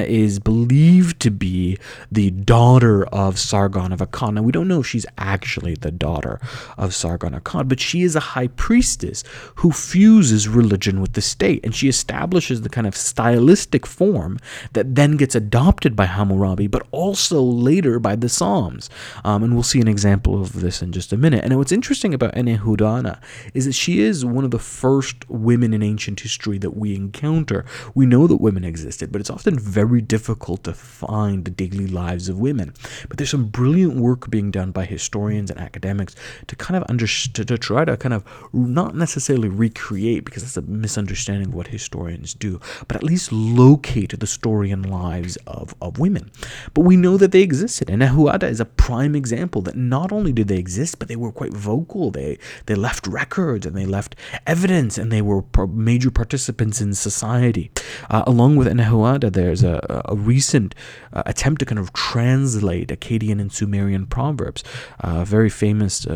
Is 0.00 0.38
believed 0.38 1.20
to 1.20 1.30
be 1.30 1.78
the 2.10 2.30
daughter 2.30 3.04
of 3.06 3.38
Sargon 3.38 3.92
of 3.92 4.00
Akkad. 4.00 4.34
Now, 4.34 4.42
we 4.42 4.52
don't 4.52 4.68
know 4.68 4.80
if 4.80 4.86
she's 4.86 5.06
actually 5.18 5.74
the 5.74 5.90
daughter 5.90 6.40
of 6.78 6.94
Sargon 6.94 7.34
of 7.34 7.44
Akkad, 7.44 7.68
but 7.68 7.80
she 7.80 8.02
is 8.02 8.16
a 8.16 8.20
high 8.20 8.48
priestess 8.48 9.24
who 9.56 9.72
fuses 9.72 10.48
religion 10.48 11.00
with 11.00 11.12
the 11.14 11.20
state, 11.20 11.64
and 11.64 11.74
she 11.74 11.88
establishes 11.88 12.62
the 12.62 12.68
kind 12.68 12.86
of 12.86 12.96
stylistic 12.96 13.86
form 13.86 14.38
that 14.72 14.94
then 14.94 15.16
gets 15.16 15.34
adopted 15.34 15.96
by 15.96 16.06
Hammurabi, 16.06 16.66
but 16.66 16.86
also 16.90 17.40
later 17.42 17.98
by 17.98 18.16
the 18.16 18.28
Psalms. 18.28 18.88
Um, 19.24 19.42
and 19.42 19.54
we'll 19.54 19.62
see 19.62 19.80
an 19.80 19.88
example 19.88 20.40
of 20.40 20.60
this 20.60 20.82
in 20.82 20.92
just 20.92 21.12
a 21.12 21.16
minute. 21.16 21.44
And 21.44 21.56
what's 21.58 21.72
interesting 21.72 22.14
about 22.14 22.34
Enheduanna 22.34 23.20
is 23.54 23.64
that 23.66 23.74
she 23.74 24.00
is 24.00 24.24
one 24.24 24.44
of 24.44 24.50
the 24.50 24.58
first 24.58 25.28
women 25.28 25.74
in 25.74 25.82
ancient 25.82 26.20
history 26.20 26.58
that 26.58 26.76
we 26.76 26.94
encounter. 26.94 27.64
We 27.94 28.06
know 28.06 28.26
that 28.26 28.36
women 28.36 28.64
existed, 28.64 29.10
but 29.10 29.20
it's 29.20 29.30
often 29.30 29.58
very 29.58 29.81
difficult 30.00 30.64
to 30.64 30.72
find 30.72 31.44
the 31.44 31.50
daily 31.50 31.86
lives 31.86 32.28
of 32.28 32.38
women. 32.38 32.74
But 33.08 33.18
there's 33.18 33.30
some 33.30 33.48
brilliant 33.48 33.96
work 33.96 34.30
being 34.30 34.50
done 34.50 34.70
by 34.70 34.84
historians 34.84 35.50
and 35.50 35.60
academics 35.60 36.14
to 36.46 36.56
kind 36.56 36.76
of 36.76 36.82
understand, 36.90 37.48
to 37.48 37.58
try 37.58 37.84
to 37.84 37.96
kind 37.96 38.14
of 38.14 38.24
not 38.52 38.94
necessarily 38.94 39.48
recreate, 39.48 40.24
because 40.24 40.42
that's 40.42 40.56
a 40.56 40.62
misunderstanding 40.62 41.48
of 41.48 41.54
what 41.54 41.68
historians 41.68 42.34
do, 42.34 42.60
but 42.88 42.96
at 42.96 43.02
least 43.02 43.32
locate 43.32 44.18
the 44.18 44.26
story 44.26 44.70
and 44.70 44.88
lives 44.90 45.36
of, 45.46 45.74
of 45.80 45.98
women. 45.98 46.30
But 46.74 46.82
we 46.82 46.96
know 46.96 47.16
that 47.16 47.32
they 47.32 47.42
existed, 47.42 47.88
and 47.90 48.02
Enheduanna 48.02 48.48
is 48.48 48.60
a 48.60 48.64
prime 48.64 49.14
example 49.14 49.62
that 49.62 49.76
not 49.76 50.12
only 50.12 50.32
did 50.32 50.48
they 50.48 50.58
exist, 50.58 50.98
but 50.98 51.08
they 51.08 51.16
were 51.16 51.32
quite 51.32 51.52
vocal. 51.52 52.10
They 52.10 52.38
they 52.66 52.74
left 52.74 53.06
records 53.06 53.66
and 53.66 53.76
they 53.76 53.86
left 53.86 54.16
evidence, 54.46 54.98
and 54.98 55.10
they 55.10 55.22
were 55.22 55.42
major 55.68 56.10
participants 56.10 56.80
in 56.80 56.94
society. 56.94 57.70
Uh, 58.10 58.22
along 58.26 58.56
with 58.56 58.66
Enheduanna, 58.68 59.32
there's 59.32 59.62
a, 59.62 59.71
a 60.06 60.14
recent 60.14 60.74
uh, 61.12 61.22
attempt 61.26 61.60
to 61.60 61.66
kind 61.66 61.78
of 61.78 61.92
translate 61.92 62.88
Akkadian 62.88 63.40
and 63.40 63.52
Sumerian 63.52 64.06
proverbs. 64.06 64.62
Uh, 65.02 65.20
a 65.22 65.24
very 65.24 65.50
famous 65.50 66.06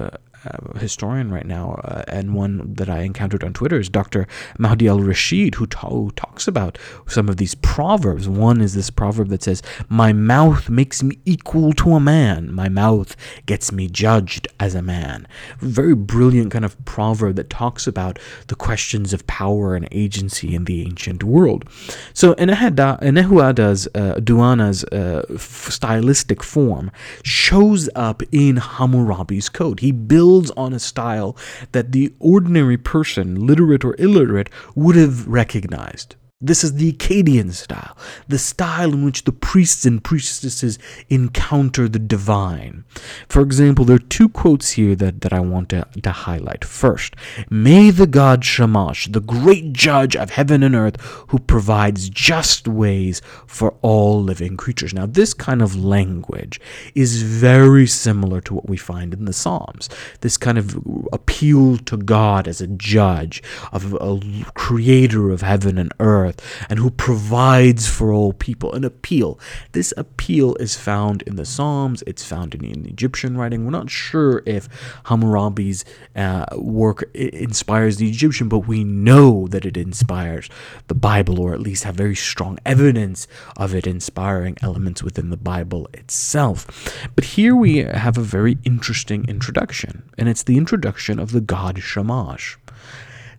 historian 0.78 1.30
right 1.30 1.46
now, 1.46 1.80
uh, 1.84 2.04
and 2.08 2.34
one 2.34 2.74
that 2.74 2.88
I 2.88 3.00
encountered 3.00 3.42
on 3.42 3.52
Twitter 3.52 3.78
is 3.78 3.88
Dr. 3.88 4.26
Moudhy 4.58 4.88
Al-Rashid, 4.88 5.56
who, 5.56 5.66
ta- 5.66 5.88
who, 5.88 6.10
talks 6.16 6.46
about 6.46 6.78
some 7.06 7.28
of 7.28 7.36
these 7.36 7.54
proverbs. 7.54 8.28
One 8.28 8.60
is 8.60 8.74
this 8.74 8.90
proverb 8.90 9.28
that 9.28 9.42
says, 9.42 9.62
My 9.88 10.12
mouth 10.12 10.68
makes 10.68 11.02
me 11.02 11.18
equal 11.24 11.72
to 11.74 11.94
a 11.94 12.00
man, 12.00 12.52
my 12.52 12.68
mouth 12.68 13.16
gets 13.46 13.72
me 13.72 13.88
judged 13.88 14.48
as 14.60 14.74
a 14.74 14.82
man. 14.82 15.26
Very 15.58 15.94
brilliant 15.94 16.52
kind 16.52 16.64
of 16.64 16.82
proverb 16.84 17.36
that 17.36 17.50
talks 17.50 17.86
about 17.86 18.18
the 18.46 18.54
questions 18.54 19.12
of 19.12 19.26
power 19.26 19.74
and 19.74 19.88
agency 19.90 20.54
in 20.54 20.64
the 20.64 20.82
ancient 20.82 21.24
world. 21.24 21.64
So, 22.12 22.34
Enheduanna's 22.34 23.88
uh, 23.94 24.20
Duana's 24.22 24.84
uh, 24.84 25.38
stylistic 25.38 26.42
form 26.42 26.90
shows 27.22 27.88
up 27.94 28.22
in 28.32 28.56
Hammurabi's 28.56 29.48
code. 29.48 29.80
He 29.80 29.92
builds 29.92 30.25
builds 30.26 30.50
on 30.56 30.72
a 30.72 30.78
style 30.80 31.36
that 31.70 31.92
the 31.92 32.12
ordinary 32.18 32.76
person, 32.76 33.46
literate 33.46 33.84
or 33.84 33.94
illiterate, 33.96 34.50
would 34.74 34.96
have 34.96 35.28
recognized. 35.28 36.16
This 36.42 36.62
is 36.62 36.74
the 36.74 36.92
Akkadian 36.92 37.54
style, 37.54 37.96
the 38.28 38.38
style 38.38 38.92
in 38.92 39.06
which 39.06 39.24
the 39.24 39.32
priests 39.32 39.86
and 39.86 40.04
priestesses 40.04 40.78
encounter 41.08 41.88
the 41.88 41.98
divine. 41.98 42.84
For 43.26 43.40
example, 43.40 43.86
there 43.86 43.96
are 43.96 44.10
two 44.10 44.28
quotes 44.28 44.72
here 44.72 44.94
that, 44.96 45.22
that 45.22 45.32
I 45.32 45.40
want 45.40 45.70
to, 45.70 45.88
to 46.02 46.10
highlight. 46.10 46.62
First, 46.62 47.16
May 47.48 47.88
the 47.88 48.06
God 48.06 48.44
Shamash, 48.44 49.06
the 49.06 49.22
great 49.22 49.72
judge 49.72 50.14
of 50.14 50.28
heaven 50.28 50.62
and 50.62 50.74
earth, 50.74 51.00
who 51.28 51.38
provides 51.38 52.10
just 52.10 52.68
ways 52.68 53.22
for 53.46 53.74
all 53.80 54.22
living 54.22 54.58
creatures. 54.58 54.92
Now, 54.92 55.06
this 55.06 55.32
kind 55.32 55.62
of 55.62 55.74
language 55.74 56.60
is 56.94 57.22
very 57.22 57.86
similar 57.86 58.42
to 58.42 58.52
what 58.52 58.68
we 58.68 58.76
find 58.76 59.14
in 59.14 59.24
the 59.24 59.32
Psalms. 59.32 59.88
This 60.20 60.36
kind 60.36 60.58
of 60.58 60.78
appeal 61.14 61.78
to 61.78 61.96
God 61.96 62.46
as 62.46 62.60
a 62.60 62.66
judge, 62.66 63.42
of 63.72 63.94
a 63.94 64.20
creator 64.52 65.30
of 65.30 65.40
heaven 65.40 65.78
and 65.78 65.94
earth 65.98 66.25
earth 66.26 66.66
and 66.68 66.78
who 66.78 66.90
provides 66.90 67.88
for 67.88 68.12
all 68.12 68.32
people. 68.32 68.72
An 68.72 68.84
appeal. 68.84 69.38
This 69.72 69.92
appeal 69.96 70.54
is 70.56 70.76
found 70.76 71.22
in 71.22 71.36
the 71.36 71.44
Psalms, 71.44 72.02
it's 72.06 72.24
found 72.24 72.54
in, 72.54 72.64
in 72.64 72.86
Egyptian 72.86 73.36
writing. 73.36 73.64
We're 73.64 73.70
not 73.70 73.90
sure 73.90 74.42
if 74.46 74.68
Hammurabi's 75.04 75.84
uh, 76.14 76.46
work 76.56 77.08
inspires 77.14 77.96
the 77.96 78.08
Egyptian, 78.08 78.48
but 78.48 78.60
we 78.60 78.84
know 78.84 79.46
that 79.48 79.64
it 79.64 79.76
inspires 79.76 80.48
the 80.88 80.94
Bible, 80.94 81.40
or 81.40 81.54
at 81.54 81.60
least 81.60 81.84
have 81.84 81.94
very 81.94 82.16
strong 82.16 82.58
evidence 82.64 83.26
of 83.56 83.74
it 83.74 83.86
inspiring 83.86 84.56
elements 84.62 85.02
within 85.02 85.30
the 85.30 85.36
Bible 85.36 85.88
itself. 85.94 86.66
But 87.14 87.24
here 87.24 87.54
we 87.54 87.78
have 87.78 88.18
a 88.18 88.22
very 88.22 88.58
interesting 88.64 89.28
introduction, 89.28 90.02
and 90.18 90.28
it's 90.28 90.42
the 90.42 90.56
introduction 90.56 91.18
of 91.18 91.32
the 91.32 91.40
god 91.40 91.78
Shamash. 91.78 92.58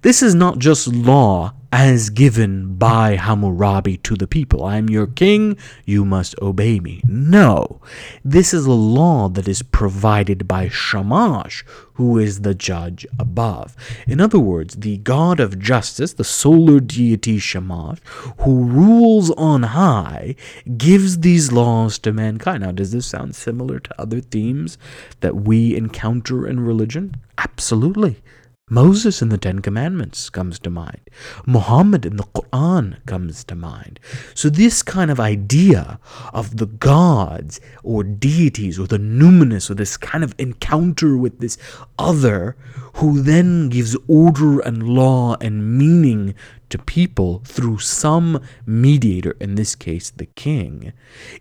This 0.01 0.22
is 0.22 0.36
not 0.36 0.60
just 0.60 0.88
law 0.88 1.54
as 1.72 2.10
given 2.10 2.75
by 2.75 3.16
Hammurabi 3.16 3.98
to 3.98 4.16
the 4.16 4.27
people. 4.27 4.63
I 4.63 4.77
am 4.77 4.89
your 4.89 5.08
king, 5.08 5.58
you 5.86 6.06
must 6.06 6.39
obey 6.39 6.80
me. 6.80 7.01
No, 7.08 7.82
this 8.24 8.54
is 8.54 8.66
a 8.66 8.72
law 8.72 9.27
that 9.30 9.48
is 9.48 9.63
provided 9.63 10.48
by 10.48 10.70
Shamash, 10.70 11.66
who 11.96 12.18
is 12.18 12.42
the 12.42 12.54
judge 12.54 13.06
above. 13.20 13.75
In 14.08 14.22
other 14.22 14.39
words, 14.39 14.75
the 14.75 14.98
god 14.98 15.39
of 15.39 15.60
justice, 15.60 16.13
the 16.13 16.24
solar 16.24 16.80
deity 16.80 17.39
Shamash, 17.39 17.98
who 18.39 18.63
rules 18.63 19.32
on 19.32 19.63
high, 19.63 20.36
gives 20.77 21.20
these 21.20 21.51
laws 21.51 21.98
to 22.00 22.13
mankind. 22.13 22.63
Now, 22.63 22.72
does 22.72 22.92
this 22.92 23.08
sound 23.08 23.36
similar 23.36 23.80
to 23.80 24.01
other 24.01 24.22
themes 24.22 24.77
that 25.20 25.36
we 25.36 25.75
encounter 25.75 26.48
in 26.48 26.60
religion? 26.60 27.16
Absolutely. 27.38 28.22
Moses 28.70 29.22
in 29.22 29.30
the 29.30 29.38
Ten 29.38 29.60
Commandments 29.60 30.30
comes 30.30 30.60
to 30.60 30.70
mind. 30.70 31.00
Muhammad 31.46 32.06
in 32.06 32.18
the 32.18 32.26
Quran 32.36 32.98
comes 33.06 33.46
to 33.46 33.56
mind. 33.56 33.98
So, 34.34 34.50
this 34.50 34.84
kind 34.84 35.10
of 35.10 35.22
idea 35.22 36.02
of 36.34 36.58
the 36.58 36.66
gods 36.66 37.62
or 37.82 38.04
deities 38.04 38.78
or 38.78 38.86
the 38.86 38.98
numinous 39.00 39.70
or 39.70 39.76
this 39.76 39.96
kind 39.96 40.22
of 40.22 40.36
encounter 40.38 41.16
with 41.16 41.40
this 41.40 41.58
other 41.98 42.58
who 42.96 43.22
then 43.22 43.70
gives 43.70 43.96
order 44.06 44.60
and 44.60 44.84
law 44.84 45.38
and 45.40 45.78
meaning 45.78 46.36
to 46.68 46.78
people 46.78 47.42
through 47.46 47.78
some 47.78 48.42
mediator, 48.66 49.38
in 49.40 49.56
this 49.56 49.76
case 49.76 50.10
the 50.10 50.26
king, 50.26 50.92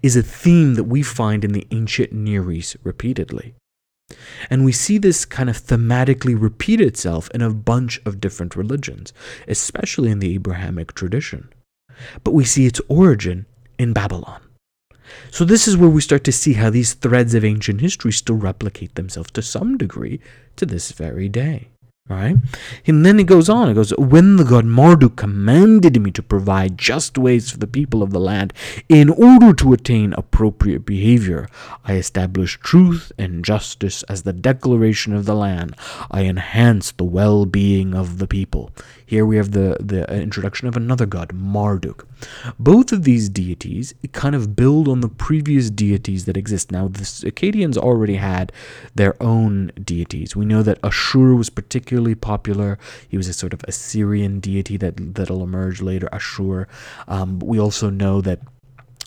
is 0.00 0.14
a 0.14 0.22
theme 0.22 0.76
that 0.76 0.84
we 0.84 1.02
find 1.02 1.44
in 1.44 1.50
the 1.50 1.66
ancient 1.72 2.12
Near 2.12 2.52
East 2.52 2.76
repeatedly. 2.84 3.56
And 4.48 4.64
we 4.64 4.72
see 4.72 4.98
this 4.98 5.24
kind 5.24 5.50
of 5.50 5.56
thematically 5.56 6.40
repeat 6.40 6.80
itself 6.80 7.30
in 7.34 7.42
a 7.42 7.52
bunch 7.52 8.00
of 8.04 8.20
different 8.20 8.54
religions, 8.54 9.12
especially 9.48 10.10
in 10.10 10.20
the 10.20 10.34
Abrahamic 10.34 10.94
tradition. 10.94 11.48
But 12.22 12.34
we 12.34 12.44
see 12.44 12.66
its 12.66 12.80
origin 12.88 13.46
in 13.78 13.92
Babylon. 13.92 14.40
So, 15.30 15.44
this 15.44 15.68
is 15.68 15.76
where 15.76 15.90
we 15.90 16.00
start 16.00 16.24
to 16.24 16.32
see 16.32 16.54
how 16.54 16.70
these 16.70 16.94
threads 16.94 17.34
of 17.34 17.44
ancient 17.44 17.80
history 17.80 18.12
still 18.12 18.36
replicate 18.36 18.94
themselves 18.96 19.30
to 19.32 19.42
some 19.42 19.76
degree 19.78 20.20
to 20.56 20.66
this 20.66 20.92
very 20.92 21.28
day. 21.28 21.68
Right? 22.08 22.36
And 22.86 23.04
then 23.04 23.18
it 23.18 23.26
goes 23.26 23.48
on. 23.48 23.68
It 23.68 23.74
goes, 23.74 23.90
When 23.98 24.36
the 24.36 24.44
god 24.44 24.64
Marduk 24.64 25.16
commanded 25.16 26.00
me 26.00 26.12
to 26.12 26.22
provide 26.22 26.78
just 26.78 27.18
ways 27.18 27.50
for 27.50 27.58
the 27.58 27.66
people 27.66 28.00
of 28.00 28.10
the 28.10 28.20
land 28.20 28.52
in 28.88 29.10
order 29.10 29.52
to 29.54 29.72
attain 29.72 30.12
appropriate 30.12 30.86
behavior, 30.86 31.48
I 31.84 31.94
established 31.94 32.60
truth 32.60 33.10
and 33.18 33.44
justice 33.44 34.04
as 34.04 34.22
the 34.22 34.32
declaration 34.32 35.14
of 35.14 35.24
the 35.24 35.34
land. 35.34 35.74
I 36.08 36.22
enhanced 36.22 36.96
the 36.96 37.04
well 37.04 37.44
being 37.44 37.92
of 37.92 38.18
the 38.18 38.28
people. 38.28 38.70
Here 39.06 39.24
we 39.24 39.36
have 39.36 39.52
the, 39.52 39.76
the 39.80 40.12
introduction 40.12 40.66
of 40.66 40.76
another 40.76 41.06
god, 41.06 41.32
Marduk. 41.32 42.06
Both 42.58 42.90
of 42.90 43.04
these 43.04 43.28
deities 43.28 43.94
kind 44.12 44.34
of 44.34 44.56
build 44.56 44.88
on 44.88 45.00
the 45.00 45.08
previous 45.08 45.70
deities 45.70 46.24
that 46.24 46.36
exist. 46.36 46.72
Now, 46.72 46.88
the 46.88 47.02
Akkadians 47.02 47.76
already 47.76 48.16
had 48.16 48.50
their 48.96 49.20
own 49.22 49.70
deities. 49.82 50.34
We 50.34 50.44
know 50.44 50.62
that 50.64 50.80
Ashur 50.82 51.36
was 51.36 51.50
particularly 51.50 52.16
popular. 52.16 52.78
He 53.08 53.16
was 53.16 53.28
a 53.28 53.32
sort 53.32 53.52
of 53.52 53.62
Assyrian 53.68 54.40
deity 54.40 54.76
that, 54.78 55.14
that'll 55.14 55.44
emerge 55.44 55.80
later, 55.80 56.08
Ashur. 56.12 56.66
Um, 57.06 57.38
we 57.38 57.60
also 57.60 57.90
know 57.90 58.20
that 58.20 58.40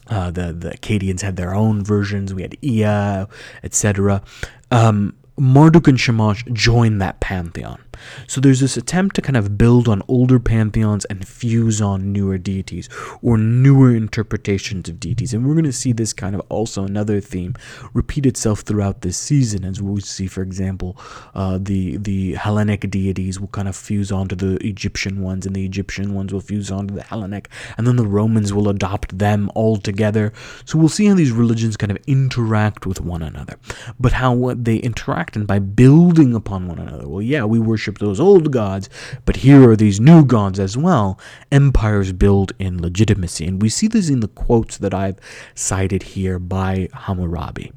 uh, 0.09 0.31
the 0.31 0.51
the 0.51 0.71
Akkadians 0.71 1.21
had 1.21 1.35
their 1.35 1.53
own 1.53 1.83
versions. 1.83 2.33
We 2.33 2.41
had 2.41 2.57
Ea, 2.63 3.27
etc. 3.63 4.23
Um, 4.71 5.15
Marduk 5.39 5.87
and 5.87 5.99
Shamash 5.99 6.43
join 6.51 6.97
that 6.97 7.19
pantheon. 7.19 7.79
So 8.27 8.41
there's 8.41 8.59
this 8.59 8.77
attempt 8.77 9.15
to 9.15 9.21
kind 9.21 9.37
of 9.37 9.57
build 9.57 9.87
on 9.87 10.01
older 10.07 10.39
pantheons 10.39 11.05
and 11.05 11.27
fuse 11.27 11.81
on 11.81 12.11
newer 12.11 12.37
deities 12.37 12.89
or 13.21 13.37
newer 13.37 13.95
interpretations 13.95 14.89
of 14.89 14.99
deities. 14.99 15.33
And 15.33 15.45
we're 15.45 15.53
going 15.53 15.65
to 15.65 15.73
see 15.73 15.93
this 15.93 16.13
kind 16.13 16.35
of 16.35 16.41
also 16.49 16.83
another 16.83 17.19
theme 17.19 17.55
repeat 17.93 18.25
itself 18.25 18.61
throughout 18.61 19.01
this 19.01 19.17
season, 19.17 19.65
as 19.65 19.81
we 19.81 20.01
see, 20.01 20.27
for 20.27 20.41
example, 20.41 20.97
uh, 21.33 21.57
the 21.61 21.97
the 21.97 22.33
Hellenic 22.33 22.89
deities 22.89 23.39
will 23.39 23.47
kind 23.47 23.67
of 23.67 23.75
fuse 23.75 24.11
onto 24.11 24.35
the 24.35 24.55
Egyptian 24.65 25.21
ones, 25.21 25.45
and 25.45 25.55
the 25.55 25.65
Egyptian 25.65 26.13
ones 26.13 26.33
will 26.33 26.41
fuse 26.41 26.71
onto 26.71 26.93
the 26.93 27.03
Hellenic, 27.03 27.49
and 27.77 27.87
then 27.87 27.95
the 27.95 28.05
Romans 28.05 28.53
will 28.53 28.69
adopt 28.69 29.17
them 29.17 29.49
all 29.55 29.77
together. 29.77 30.31
So 30.65 30.77
we'll 30.77 30.89
see 30.89 31.07
how 31.07 31.15
these 31.15 31.31
religions 31.31 31.77
kind 31.77 31.91
of 31.91 31.97
interact 32.07 32.85
with 32.85 33.01
one 33.01 33.23
another, 33.23 33.57
but 33.99 34.13
how 34.13 34.53
they 34.55 34.77
interact 34.77 35.35
and 35.35 35.47
by 35.47 35.59
building 35.59 36.35
upon 36.35 36.67
one 36.67 36.79
another. 36.79 37.07
Well, 37.07 37.21
yeah, 37.21 37.45
we 37.45 37.59
worship 37.59 37.88
worship 37.89 37.99
those 37.99 38.19
old 38.19 38.51
gods, 38.51 38.89
but 39.25 39.37
here 39.37 39.69
are 39.69 39.75
these 39.75 39.99
new 39.99 40.23
gods 40.23 40.59
as 40.59 40.77
well. 40.77 41.19
Empires 41.51 42.13
build 42.13 42.53
in 42.59 42.81
legitimacy. 42.81 43.45
And 43.45 43.61
we 43.61 43.69
see 43.69 43.87
this 43.87 44.09
in 44.09 44.19
the 44.19 44.27
quotes 44.27 44.77
that 44.77 44.93
I've 44.93 45.19
cited 45.55 46.03
here 46.03 46.39
by 46.39 46.89
Hammurabi. 46.93 47.71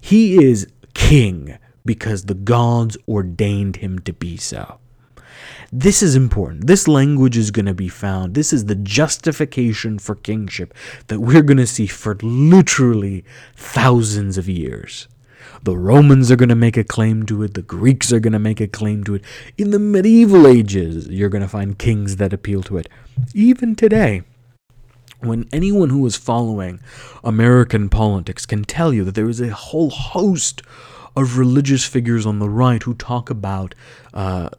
He 0.00 0.44
is 0.44 0.66
king 0.92 1.56
because 1.84 2.24
the 2.24 2.34
gods 2.34 2.96
ordained 3.08 3.76
him 3.76 3.98
to 4.00 4.12
be 4.12 4.36
so. 4.36 4.78
This 5.72 6.02
is 6.02 6.14
important. 6.14 6.66
This 6.66 6.86
language 6.86 7.36
is 7.36 7.50
going 7.50 7.66
to 7.66 7.74
be 7.74 7.88
found. 7.88 8.34
This 8.34 8.52
is 8.52 8.66
the 8.66 8.76
justification 8.76 9.98
for 9.98 10.14
kingship 10.14 10.72
that 11.08 11.20
we're 11.20 11.42
going 11.42 11.58
to 11.58 11.66
see 11.66 11.86
for 11.86 12.16
literally 12.22 13.24
thousands 13.56 14.38
of 14.38 14.48
years. 14.48 15.08
The 15.62 15.76
Romans 15.76 16.30
are 16.30 16.36
going 16.36 16.48
to 16.48 16.54
make 16.54 16.76
a 16.76 16.84
claim 16.84 17.24
to 17.26 17.42
it. 17.42 17.54
The 17.54 17.62
Greeks 17.62 18.12
are 18.12 18.20
going 18.20 18.32
to 18.32 18.38
make 18.38 18.60
a 18.60 18.68
claim 18.68 19.04
to 19.04 19.14
it. 19.14 19.24
In 19.56 19.70
the 19.70 19.78
medieval 19.78 20.46
ages, 20.46 21.08
you're 21.08 21.28
going 21.28 21.42
to 21.42 21.48
find 21.48 21.78
kings 21.78 22.16
that 22.16 22.32
appeal 22.32 22.62
to 22.64 22.76
it. 22.76 22.88
Even 23.34 23.74
today, 23.74 24.22
when 25.20 25.48
anyone 25.52 25.90
who 25.90 26.04
is 26.06 26.16
following 26.16 26.80
American 27.22 27.88
politics 27.88 28.46
can 28.46 28.64
tell 28.64 28.92
you 28.92 29.04
that 29.04 29.14
there 29.14 29.28
is 29.28 29.40
a 29.40 29.54
whole 29.54 29.90
host 29.90 30.62
of 31.16 31.38
religious 31.38 31.84
figures 31.86 32.26
on 32.26 32.38
the 32.38 32.48
right 32.48 32.82
who 32.82 32.94
talk 32.94 33.30
about 33.30 33.74
uh, 34.12 34.50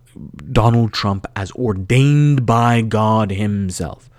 Donald 0.51 0.93
Trump 0.93 1.27
as 1.35 1.51
ordained 1.51 2.45
by 2.45 2.81
God 2.81 3.31
Himself. 3.31 4.09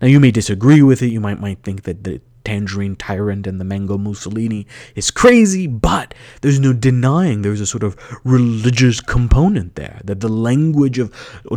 Now, 0.00 0.08
you 0.08 0.20
may 0.20 0.30
disagree 0.30 0.82
with 0.82 1.02
it. 1.02 1.08
You 1.08 1.20
might 1.20 1.40
might 1.40 1.62
think 1.62 1.82
that 1.82 2.04
the 2.04 2.20
Tangerine 2.48 2.96
Tyrant 2.96 3.46
and 3.46 3.60
the 3.60 3.64
Mango 3.64 3.98
Mussolini 3.98 4.66
is 4.94 5.10
crazy, 5.10 5.66
but 5.66 6.14
there's 6.40 6.58
no 6.58 6.72
denying 6.72 7.42
there's 7.42 7.60
a 7.60 7.66
sort 7.66 7.82
of 7.82 7.94
religious 8.24 9.02
component 9.02 9.74
there. 9.74 10.00
That 10.02 10.20
the 10.20 10.30
language 10.30 10.98
of 10.98 11.12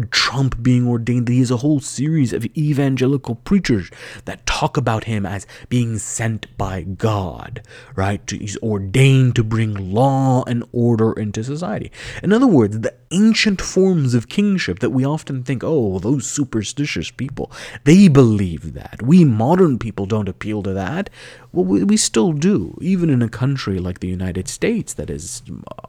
Trump 0.09 0.61
being 0.61 0.85
ordained, 0.85 1.29
he 1.29 1.39
has 1.39 1.49
a 1.49 1.55
whole 1.55 1.79
series 1.79 2.33
of 2.33 2.45
evangelical 2.57 3.35
preachers 3.35 3.89
that 4.25 4.45
talk 4.45 4.75
about 4.75 5.05
him 5.05 5.25
as 5.25 5.47
being 5.69 5.97
sent 5.97 6.57
by 6.57 6.81
God, 6.81 7.61
right? 7.95 8.29
He's 8.29 8.57
ordained 8.57 9.37
to 9.37 9.45
bring 9.45 9.93
law 9.93 10.43
and 10.45 10.65
order 10.73 11.13
into 11.13 11.41
society. 11.41 11.89
In 12.21 12.33
other 12.33 12.47
words, 12.47 12.81
the 12.81 12.93
ancient 13.11 13.61
forms 13.61 14.13
of 14.13 14.29
kingship 14.29 14.79
that 14.79 14.91
we 14.91 15.05
often 15.05 15.43
think, 15.43 15.63
oh, 15.63 15.99
those 15.99 16.27
superstitious 16.27 17.11
people, 17.11 17.51
they 17.83 18.07
believe 18.07 18.73
that. 18.73 19.01
We 19.01 19.25
modern 19.25 19.77
people 19.79 20.05
don't 20.05 20.29
appeal 20.29 20.63
to 20.63 20.73
that. 20.73 21.09
Well, 21.53 21.65
we, 21.65 21.97
still 21.97 22.31
do, 22.31 22.77
even 22.81 23.09
in 23.09 23.21
a 23.21 23.27
country 23.27 23.77
like 23.77 23.99
the 23.99 24.07
United 24.07 24.47
States 24.47 24.93
that 24.93 25.09
is 25.09 25.43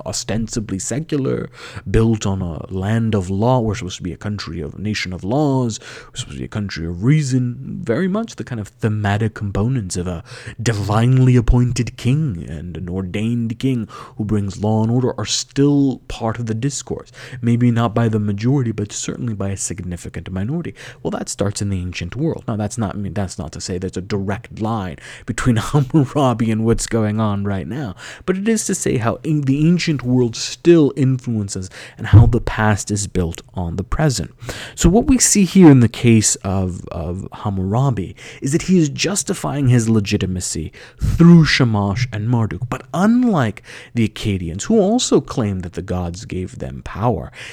ostensibly 0.04 0.80
secular, 0.80 1.50
built 1.88 2.26
on 2.26 2.42
a 2.42 2.66
land 2.72 3.14
of 3.14 3.30
law. 3.30 3.60
We're 3.60 3.76
supposed 3.76 3.98
to 3.98 4.02
be 4.02 4.12
a 4.12 4.16
country 4.16 4.60
of 4.60 4.76
nation 4.76 5.12
of 5.12 5.22
laws. 5.22 5.78
We're 5.80 6.16
supposed 6.16 6.36
to 6.36 6.40
be 6.40 6.44
a 6.44 6.48
country 6.48 6.84
of 6.84 7.04
reason. 7.04 7.80
Very 7.84 8.08
much 8.08 8.34
the 8.36 8.44
kind 8.44 8.60
of 8.60 8.68
thematic 8.68 9.34
components 9.34 9.96
of 9.96 10.08
a 10.08 10.24
divinely 10.60 11.36
appointed 11.36 11.96
king 11.96 12.44
and 12.48 12.76
an 12.76 12.88
ordained 12.88 13.56
king 13.60 13.86
who 14.16 14.24
brings 14.24 14.60
law 14.60 14.82
and 14.82 14.90
order 14.90 15.14
are 15.18 15.26
still 15.26 16.00
part 16.08 16.40
of 16.40 16.46
the 16.46 16.54
discourse. 16.54 17.11
Maybe 17.40 17.70
not 17.70 17.94
by 17.94 18.08
the 18.08 18.18
majority, 18.18 18.72
but 18.72 18.92
certainly 18.92 19.34
by 19.34 19.50
a 19.50 19.56
significant 19.56 20.30
minority. 20.30 20.74
Well, 21.02 21.10
that 21.12 21.28
starts 21.28 21.62
in 21.62 21.70
the 21.70 21.80
ancient 21.80 22.16
world. 22.16 22.44
Now, 22.46 22.56
that's 22.56 22.78
not 22.78 22.94
I 22.94 22.98
mean, 22.98 23.14
that's 23.14 23.38
not 23.38 23.52
to 23.52 23.60
say 23.60 23.78
there's 23.78 23.96
a 23.96 24.02
direct 24.02 24.60
line 24.60 24.96
between 25.26 25.56
Hammurabi 25.72 26.50
and 26.50 26.64
what's 26.64 26.86
going 26.86 27.20
on 27.20 27.44
right 27.44 27.66
now, 27.66 27.94
but 28.26 28.36
it 28.36 28.48
is 28.48 28.64
to 28.66 28.74
say 28.74 28.96
how 28.98 29.18
the 29.22 29.66
ancient 29.66 30.02
world 30.02 30.36
still 30.36 30.92
influences 30.96 31.70
and 31.96 32.08
how 32.08 32.26
the 32.26 32.40
past 32.40 32.90
is 32.90 33.06
built 33.06 33.42
on 33.54 33.76
the 33.76 33.84
present. 33.84 34.32
So, 34.74 34.88
what 34.88 35.06
we 35.06 35.18
see 35.18 35.44
here 35.44 35.70
in 35.70 35.80
the 35.80 35.88
case 35.88 36.34
of, 36.36 36.86
of 36.88 37.26
Hammurabi 37.32 38.16
is 38.40 38.52
that 38.52 38.62
he 38.62 38.78
is 38.78 38.88
justifying 38.88 39.68
his 39.68 39.88
legitimacy 39.88 40.72
through 41.00 41.44
Shamash 41.44 42.08
and 42.12 42.28
Marduk. 42.28 42.68
But 42.68 42.86
unlike 42.94 43.62
the 43.94 44.08
Akkadians, 44.08 44.64
who 44.64 44.78
also 44.78 45.20
claim 45.20 45.60
that 45.60 45.74
the 45.74 45.82
gods 45.82 46.24
gave 46.24 46.58
them 46.58 46.82
power, 46.82 47.01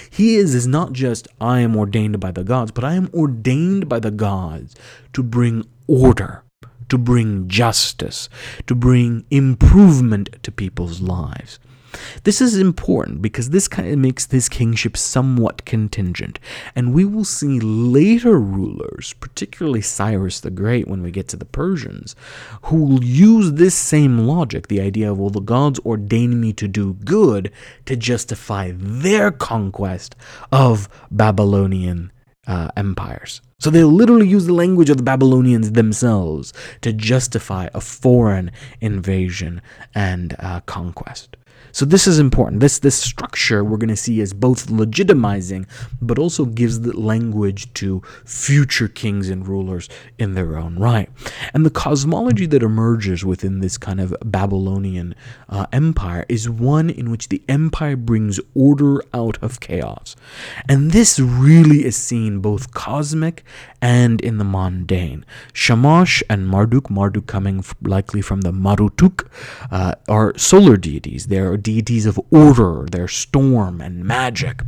he 0.09 0.35
is, 0.35 0.53
is 0.53 0.67
not 0.67 0.93
just, 0.93 1.27
I 1.41 1.59
am 1.59 1.75
ordained 1.75 2.19
by 2.19 2.31
the 2.31 2.43
gods, 2.43 2.71
but 2.71 2.83
I 2.83 2.93
am 2.93 3.09
ordained 3.13 3.89
by 3.89 3.99
the 3.99 4.11
gods 4.11 4.75
to 5.13 5.23
bring 5.23 5.65
order 5.87 6.43
to 6.89 6.97
bring 6.97 7.47
justice, 7.47 8.29
to 8.67 8.75
bring 8.75 9.25
improvement 9.29 10.29
to 10.43 10.51
people's 10.51 11.01
lives. 11.01 11.59
This 12.23 12.41
is 12.41 12.57
important 12.57 13.21
because 13.21 13.49
this 13.49 13.67
kind 13.67 13.89
of 13.89 13.97
makes 13.97 14.25
this 14.25 14.49
kingship 14.49 14.97
somewhat 14.97 15.65
contingent, 15.65 16.39
and 16.75 16.93
we 16.93 17.05
will 17.05 17.25
see 17.25 17.59
later 17.59 18.39
rulers, 18.39 19.13
particularly 19.19 19.81
Cyrus 19.81 20.39
the 20.39 20.51
Great 20.51 20.87
when 20.87 21.01
we 21.01 21.11
get 21.11 21.27
to 21.29 21.37
the 21.37 21.45
Persians, 21.45 22.15
who 22.63 22.83
will 22.83 23.03
use 23.03 23.53
this 23.53 23.75
same 23.75 24.19
logic, 24.19 24.67
the 24.67 24.81
idea 24.81 25.11
of, 25.11 25.19
well, 25.19 25.29
the 25.29 25.39
gods 25.39 25.79
ordain 25.85 26.39
me 26.39 26.53
to 26.53 26.67
do 26.67 26.93
good, 27.05 27.51
to 27.85 27.95
justify 27.95 28.71
their 28.75 29.31
conquest 29.31 30.15
of 30.51 30.89
Babylonian 31.11 32.11
uh, 32.47 32.69
empires. 32.75 33.41
So 33.59 33.69
they 33.69 33.83
literally 33.83 34.27
use 34.27 34.45
the 34.45 34.53
language 34.53 34.89
of 34.89 34.97
the 34.97 35.03
Babylonians 35.03 35.73
themselves 35.73 36.53
to 36.81 36.93
justify 36.93 37.69
a 37.73 37.81
foreign 37.81 38.51
invasion 38.79 39.61
and 39.93 40.35
uh, 40.39 40.61
conquest. 40.61 41.35
So 41.71 41.85
this 41.85 42.07
is 42.07 42.19
important. 42.19 42.61
This 42.61 42.79
this 42.79 42.95
structure 42.95 43.63
we're 43.63 43.77
going 43.77 43.89
to 43.89 43.95
see 43.95 44.21
as 44.21 44.33
both 44.33 44.67
legitimizing, 44.67 45.67
but 46.01 46.19
also 46.19 46.45
gives 46.45 46.81
the 46.81 46.97
language 46.97 47.73
to 47.75 48.01
future 48.25 48.87
kings 48.87 49.29
and 49.29 49.47
rulers 49.47 49.89
in 50.17 50.33
their 50.33 50.57
own 50.57 50.77
right. 50.77 51.09
And 51.53 51.65
the 51.65 51.69
cosmology 51.69 52.45
that 52.47 52.63
emerges 52.63 53.25
within 53.25 53.59
this 53.59 53.77
kind 53.77 53.99
of 53.99 54.15
Babylonian 54.25 55.15
uh, 55.49 55.65
empire 55.71 56.25
is 56.29 56.49
one 56.49 56.89
in 56.89 57.11
which 57.11 57.29
the 57.29 57.41
empire 57.47 57.95
brings 57.95 58.39
order 58.55 59.01
out 59.13 59.37
of 59.41 59.59
chaos, 59.59 60.15
and 60.67 60.91
this 60.91 61.19
really 61.19 61.85
is 61.85 61.95
seen 61.95 62.39
both 62.39 62.73
cosmic 62.73 63.43
and 63.81 64.21
in 64.21 64.37
the 64.37 64.43
mundane. 64.43 65.25
Shamash 65.53 66.23
and 66.29 66.47
Marduk, 66.47 66.89
Marduk 66.89 67.27
coming 67.27 67.63
likely 67.81 68.21
from 68.21 68.41
the 68.41 68.51
Marutuk, 68.51 69.27
uh, 69.71 69.95
are 70.07 70.37
solar 70.37 70.77
deities. 70.77 71.27
They 71.27 71.39
are 71.39 71.57
deities 71.57 72.05
of 72.05 72.19
order, 72.31 72.85
they're 72.91 73.07
storm 73.07 73.81
and 73.81 74.03
magic. 74.03 74.61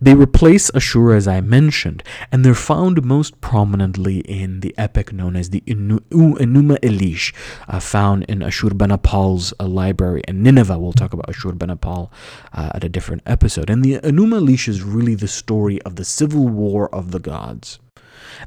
They 0.00 0.14
replace 0.14 0.70
Ashura, 0.72 1.16
as 1.16 1.28
I 1.28 1.40
mentioned, 1.40 2.02
and 2.30 2.44
they're 2.44 2.54
found 2.54 3.04
most 3.04 3.40
prominently 3.40 4.18
in 4.20 4.60
the 4.60 4.74
epic 4.78 5.12
known 5.12 5.36
as 5.36 5.50
the 5.50 5.62
Inu- 5.62 6.00
Enuma 6.10 6.78
Elish, 6.80 7.34
uh, 7.68 7.80
found 7.80 8.24
in 8.24 8.40
Ashurbanipal's 8.40 9.52
uh, 9.58 9.66
library 9.66 10.22
in 10.28 10.42
Nineveh. 10.42 10.78
We'll 10.78 10.92
talk 10.92 11.12
about 11.12 11.26
Ashurbanipal 11.26 12.10
uh, 12.52 12.70
at 12.74 12.84
a 12.84 12.88
different 12.88 13.22
episode. 13.26 13.70
And 13.70 13.84
the 13.84 13.98
Enuma 14.00 14.40
Elish 14.40 14.68
is 14.68 14.82
really 14.82 15.14
the 15.14 15.28
story 15.28 15.80
of 15.82 15.96
the 15.96 16.04
civil 16.04 16.48
war 16.48 16.94
of 16.94 17.10
the 17.10 17.18
gods. 17.20 17.78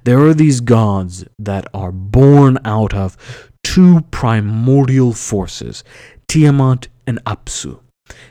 There 0.04 0.19
are 0.19 0.34
these 0.34 0.60
gods 0.62 1.26
that 1.39 1.67
are 1.73 1.91
born 1.91 2.60
out 2.65 2.93
of 2.93 3.17
two 3.63 4.02
primordial 4.12 5.13
forces, 5.13 5.84
Tiamat 6.28 6.88
and 7.06 7.23
Apsu. 7.26 7.80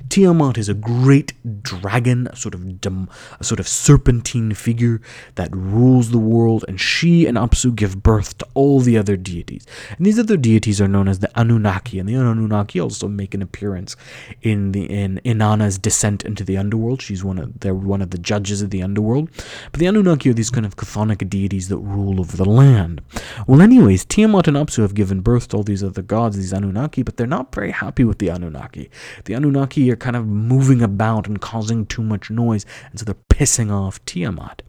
Tiamat 0.08 0.58
is 0.58 0.68
a 0.68 0.74
great 0.74 1.32
dragon, 1.62 2.28
a 2.28 2.36
sort 2.36 2.54
of 2.54 2.80
dum, 2.80 3.08
a 3.40 3.44
sort 3.44 3.60
of 3.60 3.68
serpentine 3.68 4.54
figure 4.54 5.00
that 5.34 5.54
rules 5.54 6.10
the 6.10 6.18
world, 6.18 6.64
and 6.68 6.80
she 6.80 7.26
and 7.26 7.36
Apsu 7.36 7.74
give 7.74 8.02
birth 8.02 8.38
to 8.38 8.46
all 8.54 8.80
the 8.80 8.96
other 8.96 9.16
deities. 9.16 9.66
And 9.96 10.06
these 10.06 10.18
other 10.18 10.36
deities 10.36 10.80
are 10.80 10.88
known 10.88 11.08
as 11.08 11.18
the 11.18 11.30
Anunnaki, 11.38 11.98
and 11.98 12.08
the 12.08 12.14
Anunnaki 12.14 12.80
also 12.80 13.08
make 13.08 13.34
an 13.34 13.42
appearance 13.42 13.96
in 14.42 14.72
the 14.72 14.84
in 14.84 15.20
Inanna's 15.24 15.78
descent 15.78 16.24
into 16.24 16.44
the 16.44 16.56
underworld. 16.56 17.02
She's 17.02 17.24
one 17.24 17.38
of 17.38 17.60
they're 17.60 17.74
one 17.74 18.02
of 18.02 18.10
the 18.10 18.18
judges 18.18 18.62
of 18.62 18.70
the 18.70 18.82
underworld. 18.82 19.30
But 19.72 19.80
the 19.80 19.86
Anunnaki 19.86 20.30
are 20.30 20.34
these 20.34 20.50
kind 20.50 20.66
of 20.66 20.76
chthonic 20.76 21.28
deities 21.28 21.68
that 21.68 21.78
rule 21.78 22.20
over 22.20 22.36
the 22.36 22.44
land. 22.44 23.00
Well, 23.46 23.60
anyways, 23.60 24.04
Tiamat 24.04 24.48
and 24.48 24.56
Apsu 24.56 24.82
have 24.82 24.94
given 24.94 25.20
birth 25.20 25.48
to 25.48 25.56
all 25.56 25.62
these 25.62 25.82
other 25.82 26.02
gods, 26.02 26.36
these 26.36 26.52
Anunnaki, 26.52 27.02
but 27.02 27.16
they're 27.16 27.26
not 27.26 27.54
very 27.54 27.70
happy 27.70 28.04
with 28.04 28.18
the 28.18 28.28
Anunnaki. 28.28 28.90
The 29.24 29.34
Anunnaki 29.34 29.90
are 29.90 29.95
kind 29.96 30.16
of 30.16 30.26
moving 30.26 30.82
about 30.82 31.26
and 31.26 31.40
causing 31.40 31.87
too 31.87 32.02
much 32.02 32.30
noise, 32.30 32.64
and 32.90 32.98
so 32.98 33.04
they're 33.04 33.14
pissing 33.28 33.70
off 33.70 34.04
Tiamat. 34.04 34.62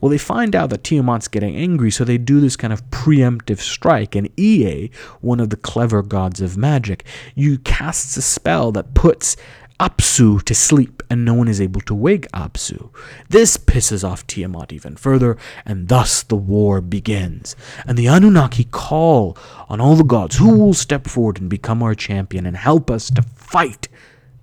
Well, 0.00 0.10
they 0.10 0.18
find 0.18 0.56
out 0.56 0.70
that 0.70 0.84
Tiamat's 0.84 1.28
getting 1.28 1.56
angry, 1.56 1.90
so 1.90 2.04
they 2.04 2.18
do 2.18 2.40
this 2.40 2.56
kind 2.56 2.72
of 2.72 2.88
preemptive 2.90 3.58
strike. 3.58 4.14
And 4.14 4.28
Ea, 4.38 4.90
one 5.20 5.40
of 5.40 5.50
the 5.50 5.56
clever 5.56 6.02
gods 6.02 6.40
of 6.40 6.56
magic, 6.56 7.04
you 7.34 7.58
casts 7.58 8.16
a 8.16 8.22
spell 8.22 8.72
that 8.72 8.94
puts 8.94 9.36
Apsu 9.80 10.42
to 10.42 10.54
sleep, 10.54 11.04
and 11.08 11.24
no 11.24 11.34
one 11.34 11.46
is 11.46 11.60
able 11.60 11.80
to 11.82 11.94
wake 11.94 12.30
Apsu. 12.32 12.90
This 13.28 13.56
pisses 13.56 14.02
off 14.02 14.26
Tiamat 14.26 14.72
even 14.72 14.96
further, 14.96 15.36
and 15.64 15.88
thus 15.88 16.24
the 16.24 16.36
war 16.36 16.80
begins. 16.80 17.54
And 17.86 17.96
the 17.96 18.08
Anunnaki 18.08 18.64
call 18.64 19.38
on 19.68 19.80
all 19.80 19.94
the 19.94 20.02
gods 20.02 20.36
who 20.36 20.58
will 20.58 20.74
step 20.74 21.06
forward 21.06 21.40
and 21.40 21.48
become 21.48 21.82
our 21.82 21.94
champion 21.94 22.44
and 22.44 22.56
help 22.56 22.90
us 22.90 23.08
to 23.10 23.22
fight 23.22 23.86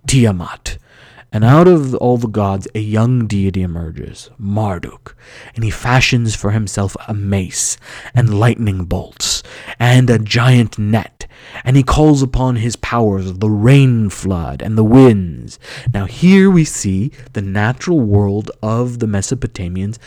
Tiamat. 0.07 0.77
And 1.31 1.43
out 1.43 1.67
of 1.67 1.93
all 1.95 2.17
the 2.17 2.27
gods, 2.27 2.65
a 2.73 2.79
young 2.79 3.27
deity 3.27 3.61
emerges, 3.61 4.29
Marduk, 4.37 5.17
and 5.53 5.65
he 5.65 5.69
fashions 5.69 6.33
for 6.33 6.51
himself 6.51 6.95
a 7.09 7.13
mace 7.13 7.77
and 8.13 8.39
lightning 8.39 8.85
bolts 8.85 9.43
and 9.77 10.09
a 10.09 10.17
giant 10.17 10.79
net, 10.79 11.27
and 11.65 11.75
he 11.75 11.83
calls 11.83 12.21
upon 12.21 12.55
his 12.55 12.77
powers 12.77 13.29
of 13.29 13.41
the 13.41 13.49
rain 13.49 14.09
flood 14.09 14.61
and 14.61 14.77
the 14.77 14.83
winds. 14.83 15.59
Now, 15.93 16.05
here 16.05 16.49
we 16.49 16.63
see 16.63 17.11
the 17.33 17.41
natural 17.41 17.99
world 17.99 18.49
of 18.61 18.99
the 18.99 19.07
Mesopotamians 19.07 19.97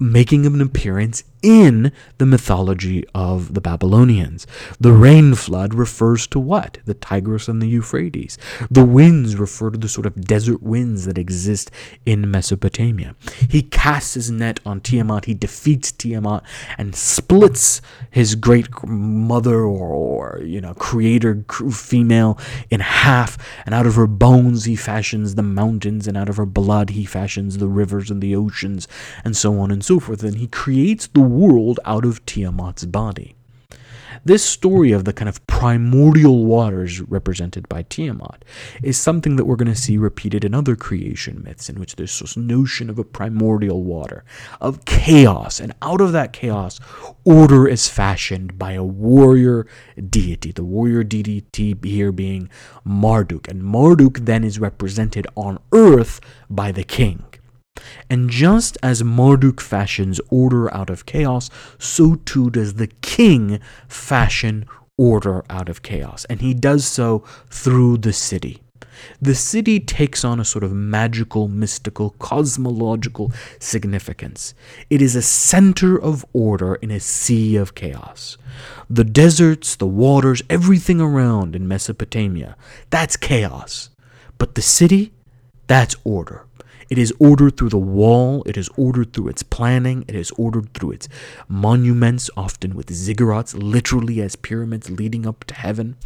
making 0.00 0.46
an 0.46 0.62
appearance 0.62 1.24
in 1.44 1.92
the 2.16 2.24
mythology 2.24 3.04
of 3.14 3.52
the 3.52 3.60
Babylonians. 3.60 4.46
The 4.80 4.92
rain 4.92 5.34
flood 5.34 5.74
refers 5.74 6.26
to 6.28 6.40
what? 6.40 6.78
The 6.86 6.94
Tigris 6.94 7.48
and 7.48 7.60
the 7.60 7.68
Euphrates. 7.68 8.38
The 8.70 8.84
winds 8.84 9.36
refer 9.36 9.70
to 9.70 9.78
the 9.78 9.88
sort 9.88 10.06
of 10.06 10.24
desert 10.24 10.62
winds 10.62 11.04
that 11.04 11.18
exist 11.18 11.70
in 12.06 12.30
Mesopotamia. 12.30 13.14
He 13.48 13.60
casts 13.60 14.14
his 14.14 14.30
net 14.30 14.58
on 14.64 14.80
Tiamat, 14.80 15.26
he 15.26 15.34
defeats 15.34 15.92
Tiamat 15.92 16.42
and 16.78 16.96
splits 16.96 17.82
his 18.10 18.34
great 18.34 18.68
mother 18.86 19.60
or, 19.64 19.90
or 19.90 20.40
you 20.42 20.60
know 20.60 20.74
creator 20.74 21.44
female 21.70 22.38
in 22.70 22.80
half 22.80 23.36
and 23.66 23.74
out 23.74 23.86
of 23.86 23.96
her 23.96 24.06
bones 24.06 24.64
he 24.64 24.76
fashions 24.76 25.34
the 25.34 25.42
mountains 25.42 26.06
and 26.06 26.16
out 26.16 26.28
of 26.28 26.36
her 26.36 26.46
blood 26.46 26.90
he 26.90 27.04
fashions 27.04 27.58
the 27.58 27.68
rivers 27.68 28.10
and 28.10 28.22
the 28.22 28.34
oceans 28.34 28.88
and 29.24 29.36
so 29.36 29.58
on 29.58 29.70
and 29.70 29.84
so 29.84 30.00
forth 30.00 30.22
and 30.22 30.36
he 30.36 30.46
creates 30.46 31.06
the 31.08 31.20
world 31.34 31.80
out 31.84 32.04
of 32.04 32.24
Tiamat's 32.26 32.84
body. 32.84 33.34
This 34.24 34.42
story 34.42 34.92
of 34.92 35.04
the 35.04 35.12
kind 35.12 35.28
of 35.28 35.46
primordial 35.46 36.46
waters 36.46 37.02
represented 37.02 37.68
by 37.68 37.82
Tiamat 37.82 38.42
is 38.82 38.96
something 38.96 39.36
that 39.36 39.44
we're 39.44 39.56
going 39.56 39.72
to 39.72 39.74
see 39.74 39.98
repeated 39.98 40.44
in 40.44 40.54
other 40.54 40.76
creation 40.76 41.42
myths, 41.42 41.68
in 41.68 41.78
which 41.78 41.96
there's 41.96 42.18
this 42.18 42.36
notion 42.36 42.88
of 42.88 42.98
a 42.98 43.04
primordial 43.04 43.82
water, 43.82 44.24
of 44.62 44.84
chaos, 44.86 45.60
and 45.60 45.74
out 45.82 46.00
of 46.00 46.12
that 46.12 46.32
chaos, 46.32 46.80
order 47.24 47.68
is 47.68 47.88
fashioned 47.88 48.58
by 48.58 48.72
a 48.72 48.84
warrior 48.84 49.66
deity. 50.08 50.52
The 50.52 50.64
warrior 50.64 51.04
deity 51.04 51.44
here 51.82 52.12
being 52.12 52.48
Marduk, 52.84 53.46
and 53.48 53.62
Marduk 53.62 54.20
then 54.20 54.44
is 54.44 54.58
represented 54.58 55.26
on 55.34 55.58
earth 55.72 56.20
by 56.48 56.72
the 56.72 56.84
king. 56.84 57.24
And 58.08 58.30
just 58.30 58.78
as 58.82 59.02
Marduk 59.02 59.60
fashions 59.60 60.20
order 60.30 60.72
out 60.74 60.90
of 60.90 61.06
chaos, 61.06 61.50
so 61.78 62.16
too 62.24 62.50
does 62.50 62.74
the 62.74 62.88
king 63.02 63.60
fashion 63.88 64.66
order 64.96 65.44
out 65.50 65.68
of 65.68 65.82
chaos. 65.82 66.24
And 66.26 66.40
he 66.40 66.54
does 66.54 66.86
so 66.86 67.24
through 67.50 67.98
the 67.98 68.12
city. 68.12 68.60
The 69.20 69.34
city 69.34 69.80
takes 69.80 70.24
on 70.24 70.38
a 70.38 70.44
sort 70.44 70.64
of 70.64 70.72
magical, 70.72 71.48
mystical, 71.48 72.10
cosmological 72.18 73.32
significance. 73.58 74.54
It 74.88 75.02
is 75.02 75.16
a 75.16 75.22
center 75.22 76.00
of 76.00 76.24
order 76.32 76.76
in 76.76 76.90
a 76.90 77.00
sea 77.00 77.56
of 77.56 77.74
chaos. 77.74 78.38
The 78.88 79.04
deserts, 79.04 79.76
the 79.76 79.86
waters, 79.86 80.42
everything 80.48 81.00
around 81.00 81.56
in 81.56 81.66
Mesopotamia, 81.66 82.56
that's 82.90 83.16
chaos. 83.16 83.90
But 84.38 84.54
the 84.54 84.62
city, 84.62 85.12
that's 85.66 85.96
order. 86.04 86.46
It 86.90 86.98
is 86.98 87.12
ordered 87.18 87.56
through 87.56 87.70
the 87.70 87.78
wall, 87.78 88.42
it 88.46 88.56
is 88.56 88.68
ordered 88.76 89.12
through 89.12 89.28
its 89.28 89.42
planning, 89.42 90.04
it 90.08 90.14
is 90.14 90.30
ordered 90.32 90.72
through 90.74 90.92
its 90.92 91.08
monuments, 91.48 92.30
often 92.36 92.74
with 92.74 92.88
ziggurats, 92.88 93.54
literally 93.56 94.20
as 94.20 94.36
pyramids 94.36 94.90
leading 94.90 95.26
up 95.26 95.44
to 95.44 95.54
heaven, 95.54 95.96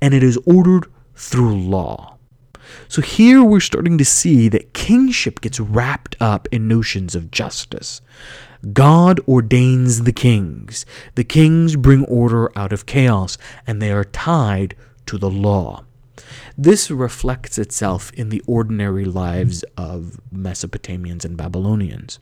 and 0.00 0.14
it 0.14 0.22
is 0.22 0.38
ordered 0.46 0.86
through 1.14 1.56
law. 1.56 2.16
So 2.88 3.02
here 3.02 3.42
we're 3.42 3.60
starting 3.60 3.98
to 3.98 4.04
see 4.04 4.48
that 4.48 4.72
kingship 4.72 5.40
gets 5.40 5.60
wrapped 5.60 6.16
up 6.20 6.48
in 6.50 6.66
notions 6.68 7.14
of 7.14 7.30
justice. 7.30 8.00
God 8.72 9.20
ordains 9.28 10.04
the 10.04 10.12
kings. 10.12 10.86
The 11.14 11.24
kings 11.24 11.76
bring 11.76 12.04
order 12.06 12.56
out 12.58 12.72
of 12.72 12.86
chaos, 12.86 13.36
and 13.66 13.80
they 13.80 13.92
are 13.92 14.04
tied 14.04 14.74
to 15.06 15.18
the 15.18 15.30
law. 15.30 15.84
This 16.56 16.90
reflects 16.90 17.58
itself 17.58 18.12
in 18.12 18.28
the 18.28 18.42
ordinary 18.46 19.04
lives 19.04 19.64
of 19.76 20.20
Mesopotamians 20.32 21.24
and 21.24 21.36
Babylonians. 21.36 22.18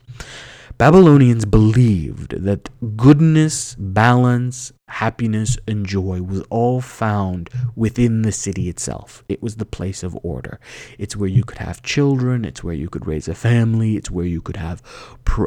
Babylonians 0.77 1.45
believed 1.45 2.31
that 2.31 2.69
goodness, 2.97 3.75
balance, 3.77 4.73
happiness, 4.87 5.57
and 5.67 5.85
joy 5.85 6.21
was 6.21 6.41
all 6.49 6.81
found 6.81 7.49
within 7.75 8.23
the 8.23 8.31
city 8.31 8.69
itself. 8.69 9.23
It 9.29 9.41
was 9.41 9.57
the 9.57 9.65
place 9.65 10.01
of 10.01 10.17
order. 10.23 10.59
It's 10.97 11.15
where 11.15 11.29
you 11.29 11.43
could 11.43 11.59
have 11.59 11.83
children, 11.83 12.43
it's 12.43 12.63
where 12.63 12.73
you 12.73 12.89
could 12.89 13.05
raise 13.05 13.27
a 13.27 13.35
family, 13.35 13.97
it's 13.97 14.09
where 14.09 14.25
you 14.25 14.41
could 14.41 14.57
have, 14.57 14.81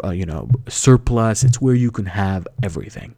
uh, 0.04 0.10
you 0.10 0.26
know, 0.26 0.48
surplus, 0.68 1.42
it's 1.42 1.60
where 1.60 1.74
you 1.74 1.90
can 1.90 2.06
have 2.06 2.46
everything 2.62 3.16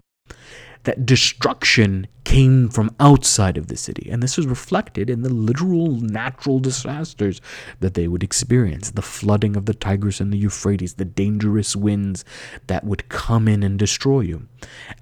that 0.88 1.05
destruction 1.05 2.07
came 2.24 2.66
from 2.70 2.90
outside 2.98 3.59
of 3.59 3.66
the 3.66 3.77
city. 3.77 4.09
And 4.11 4.22
this 4.22 4.38
was 4.38 4.46
reflected 4.46 5.11
in 5.11 5.20
the 5.20 5.29
literal 5.29 6.01
natural 6.01 6.61
disasters 6.61 7.42
that 7.81 7.92
they 7.92 8.09
would 8.09 8.22
experience 8.22 8.90
the 8.90 9.03
flooding 9.03 9.55
of 9.55 9.66
the 9.66 9.74
Tigris 9.74 10.18
and 10.18 10.33
the 10.33 10.38
Euphrates, 10.38 10.94
the 10.94 11.05
dangerous 11.05 11.77
winds 11.77 12.24
that 12.68 12.85
would 12.85 13.11
come 13.11 13.46
in 13.48 13.62
and 13.62 13.79
destroy 13.79 14.20
you. 14.20 14.48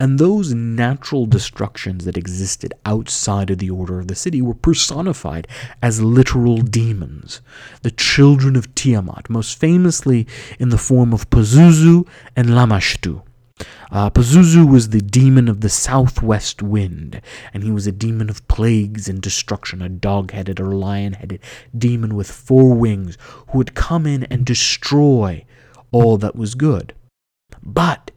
And 0.01 0.19
those 0.19 0.53
natural 0.53 1.27
destructions 1.27 2.05
that 2.05 2.17
existed 2.17 2.75
outside 2.85 3.51
of 3.51 3.59
the 3.59 3.71
order 3.71 4.01
of 4.01 4.09
the 4.09 4.17
city 4.17 4.43
were 4.43 4.55
personified 4.55 5.47
as 5.81 6.03
literal 6.03 6.57
demons, 6.57 7.41
the 7.83 7.93
children 7.93 8.57
of 8.57 8.75
Tiamat, 8.75 9.31
most 9.31 9.57
famously 9.57 10.27
in 10.59 10.71
the 10.71 10.79
form 10.79 11.13
of 11.13 11.31
Pazuzu 11.31 12.09
and 12.35 12.49
Lamashtu. 12.49 13.23
Uh, 13.91 14.11
Pazuzu 14.11 14.71
was 14.71 14.91
the 14.91 15.01
demon 15.01 15.49
of 15.49 15.61
the 15.61 15.69
southwest 15.69 16.61
wind, 16.63 17.21
and 17.55 17.63
he 17.63 17.71
was 17.71 17.87
a 17.87 17.93
demon 17.93 18.29
of 18.29 18.47
plagues 18.49 19.09
and 19.09 19.23
destruction, 19.23 19.81
a 19.81 19.89
dog 19.89 20.33
headed 20.33 20.61
or 20.61 20.75
lion 20.75 21.15
headed 21.15 21.41
demon 21.77 22.15
with 22.15 22.31
four 22.31 22.75
wings 22.75 23.17
who 23.49 23.59
would 23.59 23.75
come 23.75 24.07
in 24.07 24.25
and 24.25 24.45
destroy 24.45 25.45
all 25.93 26.17
that 26.19 26.37
was 26.37 26.55
good. 26.55 26.95
But 27.63 28.11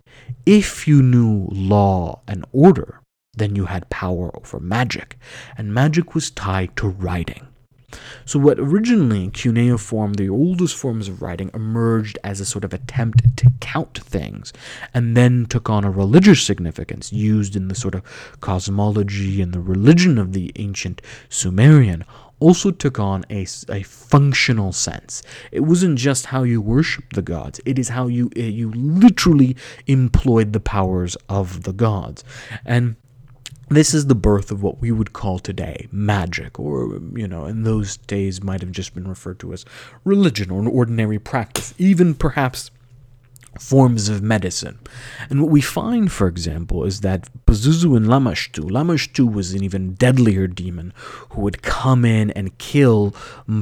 if 0.46 0.88
you 0.88 1.02
knew 1.02 1.48
law 1.52 2.22
and 2.28 2.46
order, 2.52 3.00
then 3.34 3.56
you 3.56 3.66
had 3.66 3.90
power 3.90 4.36
over 4.36 4.60
magic, 4.60 5.18
and 5.58 5.74
magic 5.74 6.14
was 6.16 6.32
tied 6.32 6.76
to 6.78 6.88
writing. 6.88 7.49
So, 8.26 8.40
what 8.40 8.60
originally 8.60 9.30
cuneiform, 9.30 10.14
the 10.14 10.30
oldest 10.30 10.76
forms 10.76 11.08
of 11.08 11.22
writing, 11.22 11.52
emerged 11.54 12.18
as 12.24 12.40
a 12.40 12.46
sort 12.46 12.64
of 12.64 12.74
attempt 12.74 13.38
to 13.38 13.52
count 13.60 13.98
things, 14.00 14.54
and 14.94 15.16
then 15.16 15.46
took 15.46 15.70
on 15.70 15.84
a 15.84 15.92
religious 15.92 16.42
significance 16.44 17.12
used 17.12 17.56
in 17.56 17.68
the 17.68 17.76
sort 17.76 17.96
of 17.96 18.04
cosmology 18.42 19.42
and 19.42 19.54
the 19.54 19.60
religion 19.60 20.18
of 20.18 20.34
the 20.34 20.52
ancient 20.56 21.02
Sumerian, 21.30 22.06
also 22.40 22.72
took 22.72 23.00
on 23.00 23.26
a, 23.30 23.46
a 23.70 23.84
functional 23.84 24.72
sense. 24.72 25.22
It 25.52 25.62
wasn't 25.62 25.98
just 25.98 26.28
how 26.28 26.44
you 26.44 26.62
worship 26.62 27.14
the 27.14 27.22
gods, 27.22 27.60
it 27.66 27.78
is 27.78 27.90
how 27.90 28.08
you, 28.08 28.30
eh, 28.36 28.44
you 28.44 28.72
literally 28.72 29.56
employed 29.88 30.54
the 30.54 30.60
powers 30.60 31.18
of 31.28 31.64
the 31.64 31.74
gods. 31.74 32.24
And 32.66 32.96
this 33.70 33.94
is 33.94 34.08
the 34.08 34.16
birth 34.16 34.52
of 34.52 34.64
what 34.64 34.82
we 34.82 34.92
would 34.92 35.14
call 35.14 35.40
today 35.40 35.88
magic, 35.92 36.60
or, 36.60 37.00
you 37.14 37.28
know, 37.28 37.46
in 37.46 37.64
those 37.64 37.98
days 37.98 38.44
might 38.44 38.62
have 38.62 38.72
just 38.72 38.94
been 38.94 39.08
referred 39.08 39.40
to 39.40 39.54
as 39.54 39.66
religion 40.04 40.52
or 40.52 40.60
an 40.60 40.68
ordinary 40.68 41.20
practice, 41.20 41.74
even 41.78 42.14
perhaps 42.14 42.72
forms 43.58 44.10
of 44.10 44.22
medicine. 44.22 44.80
And 45.30 45.42
what 45.42 45.52
we 45.52 45.62
find, 45.62 46.12
for 46.12 46.28
example, 46.28 46.84
is 46.84 47.02
that 47.02 47.30
Pazuzu 47.46 47.96
and 47.96 48.06
Lamashtu, 48.06 48.70
Lamashtu 48.70 49.32
was 49.32 49.54
an 49.54 49.64
even 49.64 49.94
deadlier 49.96 50.48
demon 50.48 50.94
who 51.30 51.42
would 51.42 51.62
come 51.62 52.06
in 52.06 52.32
and 52.32 52.58
kill 52.58 53.16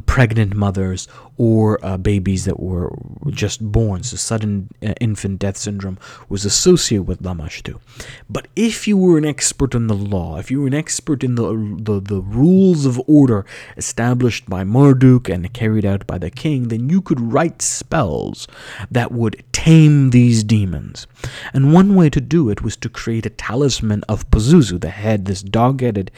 pregnant 0.05 0.53
mothers 0.55 1.07
or 1.37 1.83
uh, 1.85 1.97
babies 1.97 2.45
that 2.45 2.59
were 2.59 2.91
just 3.29 3.71
born. 3.71 4.03
So 4.03 4.17
sudden 4.17 4.69
uh, 4.81 4.93
infant 4.99 5.39
death 5.39 5.57
syndrome 5.57 5.99
was 6.29 6.45
associated 6.45 7.07
with 7.07 7.21
Lamashtu. 7.21 7.79
But 8.29 8.47
if 8.55 8.87
you 8.87 8.97
were 8.97 9.17
an 9.17 9.25
expert 9.25 9.75
in 9.75 9.87
the 9.87 9.95
law, 9.95 10.37
if 10.37 10.49
you 10.49 10.61
were 10.61 10.67
an 10.67 10.73
expert 10.73 11.23
in 11.23 11.35
the, 11.35 11.77
the, 11.79 11.99
the 11.99 12.21
rules 12.21 12.85
of 12.85 13.01
order 13.07 13.45
established 13.77 14.49
by 14.49 14.63
Marduk 14.63 15.29
and 15.29 15.53
carried 15.53 15.85
out 15.85 16.07
by 16.07 16.17
the 16.17 16.31
king, 16.31 16.69
then 16.69 16.89
you 16.89 17.01
could 17.01 17.19
write 17.19 17.61
spells 17.61 18.47
that 18.89 19.11
would 19.11 19.43
tame 19.57 20.11
these 20.11 20.43
demons. 20.43 21.07
And 21.51 21.73
one 21.73 21.95
way 21.95 22.11
to 22.11 22.21
do 22.21 22.51
it 22.51 22.61
was 22.61 22.77
to 22.77 22.89
create 22.89 23.25
a 23.25 23.31
talisman 23.31 24.03
of 24.07 24.29
Pazuzu, 24.29 24.79
the 24.79 24.91
head, 24.91 25.25
this 25.25 25.41
dog-headed 25.41 26.11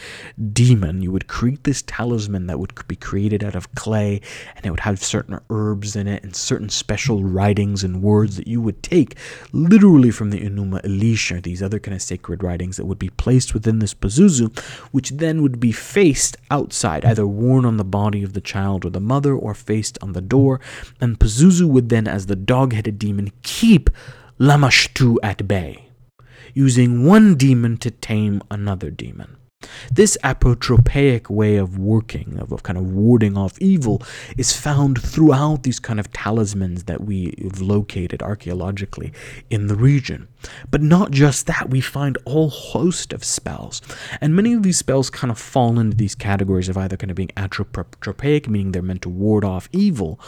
demon. 0.51 1.01
You 1.01 1.13
would 1.13 1.29
create 1.29 1.63
this 1.63 1.81
talisman 1.83 2.47
that 2.47 2.59
would 2.59 2.73
be 2.89 2.97
created 2.97 3.41
out 3.41 3.55
of 3.55 3.73
clay, 3.75 4.19
and 4.57 4.65
it 4.65 4.71
would 4.71 4.81
have 4.81 5.01
certain 5.01 5.39
herbs 5.49 5.95
in 5.95 6.05
it 6.05 6.21
and 6.21 6.35
certain 6.35 6.67
special 6.67 7.23
writings 7.23 7.81
and 7.81 8.03
words 8.03 8.35
that 8.35 8.49
you 8.49 8.59
would 8.59 8.83
take 8.83 9.15
literally 9.53 10.11
from 10.11 10.31
the 10.31 10.41
Enuma 10.41 10.81
Elish, 10.81 11.41
these 11.41 11.63
other 11.63 11.79
kind 11.79 11.95
of 11.95 12.01
sacred 12.01 12.43
writings 12.43 12.75
that 12.75 12.87
would 12.87 12.99
be 12.99 13.09
placed 13.11 13.53
within 13.53 13.79
this 13.79 13.93
Pazuzu, 13.93 14.53
which 14.91 15.11
then 15.11 15.41
would 15.41 15.61
be 15.61 15.71
faced 15.71 16.35
outside, 16.51 17.05
either 17.05 17.25
worn 17.25 17.63
on 17.63 17.77
the 17.77 17.85
body 17.85 18.21
of 18.21 18.33
the 18.33 18.41
child 18.41 18.83
or 18.83 18.89
the 18.89 18.99
mother 18.99 19.33
or 19.33 19.53
faced 19.53 19.97
on 20.01 20.11
the 20.11 20.19
door. 20.19 20.59
And 20.99 21.17
Pazuzu 21.17 21.69
would 21.69 21.87
then, 21.87 22.05
as 22.05 22.25
the 22.25 22.35
dog 22.35 22.73
headed 22.73 22.99
demon, 22.99 23.28
keep 23.43 23.89
Lamashtu 24.39 25.17
at 25.21 25.47
bay, 25.47 25.89
using 26.53 27.05
one 27.05 27.35
demon 27.35 27.77
to 27.77 27.91
tame 27.91 28.41
another 28.49 28.89
demon. 28.89 29.35
This 29.91 30.17
apotropaic 30.23 31.29
way 31.29 31.57
of 31.57 31.77
working, 31.77 32.39
of, 32.39 32.53
of 32.53 32.63
kind 32.63 32.77
of 32.77 32.93
warding 32.93 33.37
off 33.37 33.59
evil, 33.59 34.01
is 34.37 34.53
found 34.53 35.01
throughout 35.01 35.63
these 35.63 35.81
kind 35.81 35.99
of 35.99 36.13
talismans 36.13 36.85
that 36.85 37.01
we've 37.01 37.59
located 37.59 38.23
archaeologically 38.23 39.11
in 39.49 39.67
the 39.67 39.75
region. 39.75 40.28
But 40.71 40.81
not 40.81 41.11
just 41.11 41.47
that, 41.47 41.69
we 41.69 41.81
find 41.81 42.17
all 42.25 42.49
host 42.49 43.13
of 43.13 43.23
spells. 43.23 43.81
And 44.21 44.35
many 44.35 44.53
of 44.53 44.63
these 44.63 44.77
spells 44.77 45.09
kind 45.09 45.31
of 45.31 45.39
fall 45.39 45.79
into 45.79 45.97
these 45.97 46.15
categories 46.15 46.69
of 46.69 46.77
either 46.77 46.97
kind 46.97 47.11
of 47.11 47.17
being 47.17 47.31
apotropaic, 47.37 48.47
meaning 48.47 48.71
they're 48.71 48.81
meant 48.81 49.01
to 49.03 49.09
ward 49.09 49.43
off 49.43 49.69
evil, 49.71 50.19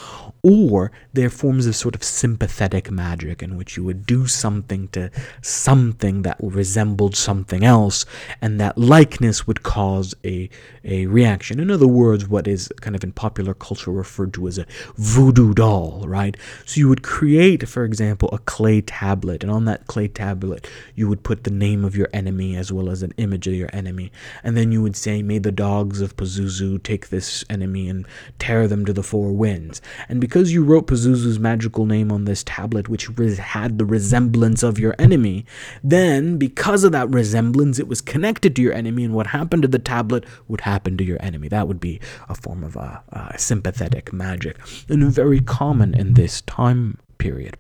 or 0.43 0.91
they're 1.13 1.30
forms 1.30 1.65
of 1.65 1.76
sort 1.76 1.95
of 1.95 2.04
sympathetic 2.04 2.91
magic 2.91 3.41
in 3.41 3.56
which 3.58 3.78
you 3.78 3.84
would 3.84 4.06
do 4.06 4.28
something 4.28 4.88
to 4.89 5.10
something 5.41 6.24
that 6.24 6.38
resembled 6.41 7.15
something 7.15 7.63
else, 7.63 8.06
and 8.41 8.60
that 8.60 8.78
likeness 8.78 9.47
would 9.47 9.63
cause 9.63 10.13
a, 10.26 10.50
a 10.84 11.06
reaction. 11.06 11.60
In 11.60 11.71
other 11.71 11.88
words, 11.88 12.28
what 12.28 12.47
is 12.47 12.71
kind 12.82 12.95
of 12.95 13.04
in 13.04 13.12
popular 13.12 13.54
culture 13.54 13.91
referred 13.91 14.34
to 14.34 14.47
as 14.47 14.58
a 14.58 14.65
voodoo 14.95 15.54
doll, 15.54 16.04
right? 16.08 16.36
So 16.65 16.80
you 16.80 16.89
would 16.89 17.04
create, 17.04 17.67
for 17.67 17.84
example, 17.84 18.30
a 18.32 18.39
clay 18.39 18.82
tablet, 18.82 19.43
and 19.43 19.52
on 19.52 19.65
that 19.65 19.88
clay 19.88 20.01
tablet, 20.08 20.68
you 20.96 21.08
would 21.08 21.24
put 21.24 21.44
the 21.44 21.52
name 21.52 21.84
of 21.86 21.96
your 21.96 22.10
enemy 22.14 22.56
as 22.56 22.72
well 22.72 22.90
as 22.90 23.04
an 23.04 23.14
image 23.18 23.48
of 23.48 23.54
your 23.54 23.70
enemy. 23.74 24.12
And 24.44 24.56
then 24.56 24.72
you 24.72 24.82
would 24.82 24.96
say, 24.96 25.22
May 25.22 25.40
the 25.40 25.52
dogs 25.52 26.02
of 26.02 26.16
Pazuzu 26.16 26.82
take 26.84 27.10
this 27.10 27.44
enemy 27.50 27.90
and 27.90 28.06
tear 28.40 28.68
them 28.68 28.86
to 28.86 28.94
the 28.94 29.04
four 29.04 29.32
winds. 29.32 29.82
And 30.10 30.22
because 30.22 30.54
you 30.54 30.64
wrote 30.64 30.88
Pazuzu's 30.88 31.40
magical 31.40 31.86
name 31.86 32.12
on 32.12 32.26
this 32.26 32.44
tablet, 32.44 32.90
which 32.90 33.08
had 33.38 33.78
the 33.78 33.86
resemblance 33.86 34.64
of 34.64 34.80
your 34.80 34.96
enemy, 34.98 35.46
then 35.84 36.38
because 36.38 36.84
of 36.84 36.92
that 36.92 37.10
resemblance, 37.10 37.80
it 37.80 37.88
was 37.88 38.02
connected 38.02 38.56
to 38.56 38.62
your 38.62 38.74
enemy, 38.74 39.04
and 39.04 39.14
what 39.14 39.28
happened 39.28 39.62
to 39.62 39.68
the 39.68 39.80
tablet 39.80 40.26
would 40.48 40.62
happen 40.62 40.98
to 40.98 41.04
your 41.04 41.22
enemy. 41.22 41.48
That 41.48 41.68
would 41.68 41.80
be 41.80 42.00
a 42.30 42.36
form 42.36 42.64
of 42.64 42.76
a, 42.76 43.04
a 43.12 43.38
sympathetic 43.38 44.14
magic, 44.14 44.58
and 44.90 45.12
very 45.12 45.40
common 45.40 45.94
in 45.94 46.14
this 46.14 46.42
time 46.42 46.98
period, 47.22 47.56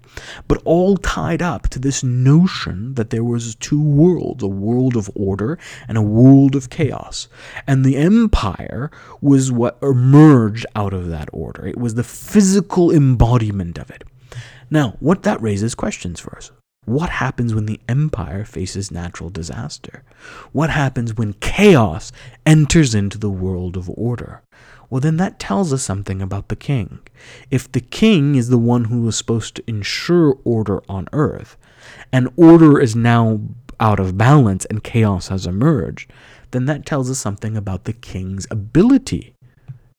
but 0.47 0.61
all 0.65 0.97
tied 0.97 1.41
up 1.41 1.69
to 1.69 1.79
this 1.79 2.03
notion 2.03 2.95
that 2.95 3.11
there 3.11 3.23
was 3.23 3.55
two 3.55 3.81
worlds, 3.81 4.43
a 4.43 4.47
world 4.47 4.97
of 4.97 5.09
order 5.15 5.59
and 5.87 5.97
a 5.97 6.01
world 6.01 6.55
of 6.55 6.71
chaos. 6.71 7.27
And 7.67 7.85
the 7.85 7.95
empire 7.95 8.89
was 9.21 9.51
what 9.51 9.77
emerged 9.83 10.65
out 10.75 10.93
of 10.93 11.09
that 11.09 11.29
order. 11.31 11.67
It 11.67 11.77
was 11.77 11.93
the 11.93 12.03
physical 12.03 12.91
embodiment 12.91 13.77
of 13.77 13.91
it. 13.91 14.03
Now, 14.71 14.95
what 14.99 15.23
that 15.23 15.41
raises 15.41 15.75
questions 15.75 16.19
for 16.19 16.35
us. 16.35 16.51
What 16.85 17.11
happens 17.11 17.53
when 17.53 17.67
the 17.67 17.79
empire 17.87 18.43
faces 18.43 18.89
natural 18.89 19.29
disaster? 19.29 20.03
What 20.51 20.71
happens 20.71 21.13
when 21.13 21.33
chaos 21.33 22.11
enters 22.43 22.95
into 22.95 23.19
the 23.19 23.29
world 23.29 23.77
of 23.77 23.87
order? 23.91 24.41
Well, 24.91 24.99
then 24.99 25.15
that 25.17 25.39
tells 25.39 25.71
us 25.71 25.81
something 25.81 26.21
about 26.21 26.49
the 26.49 26.55
king. 26.55 26.99
If 27.49 27.71
the 27.71 27.79
king 27.79 28.35
is 28.35 28.49
the 28.49 28.57
one 28.57 28.85
who 28.85 29.07
is 29.07 29.15
supposed 29.15 29.55
to 29.55 29.63
ensure 29.65 30.37
order 30.43 30.83
on 30.89 31.07
earth, 31.13 31.55
and 32.11 32.29
order 32.35 32.77
is 32.77 32.93
now 32.93 33.39
out 33.79 34.01
of 34.01 34.17
balance 34.17 34.65
and 34.65 34.83
chaos 34.83 35.29
has 35.29 35.47
emerged, 35.47 36.11
then 36.51 36.65
that 36.65 36.85
tells 36.85 37.09
us 37.09 37.17
something 37.17 37.55
about 37.55 37.85
the 37.85 37.93
king's 37.93 38.45
ability 38.51 39.33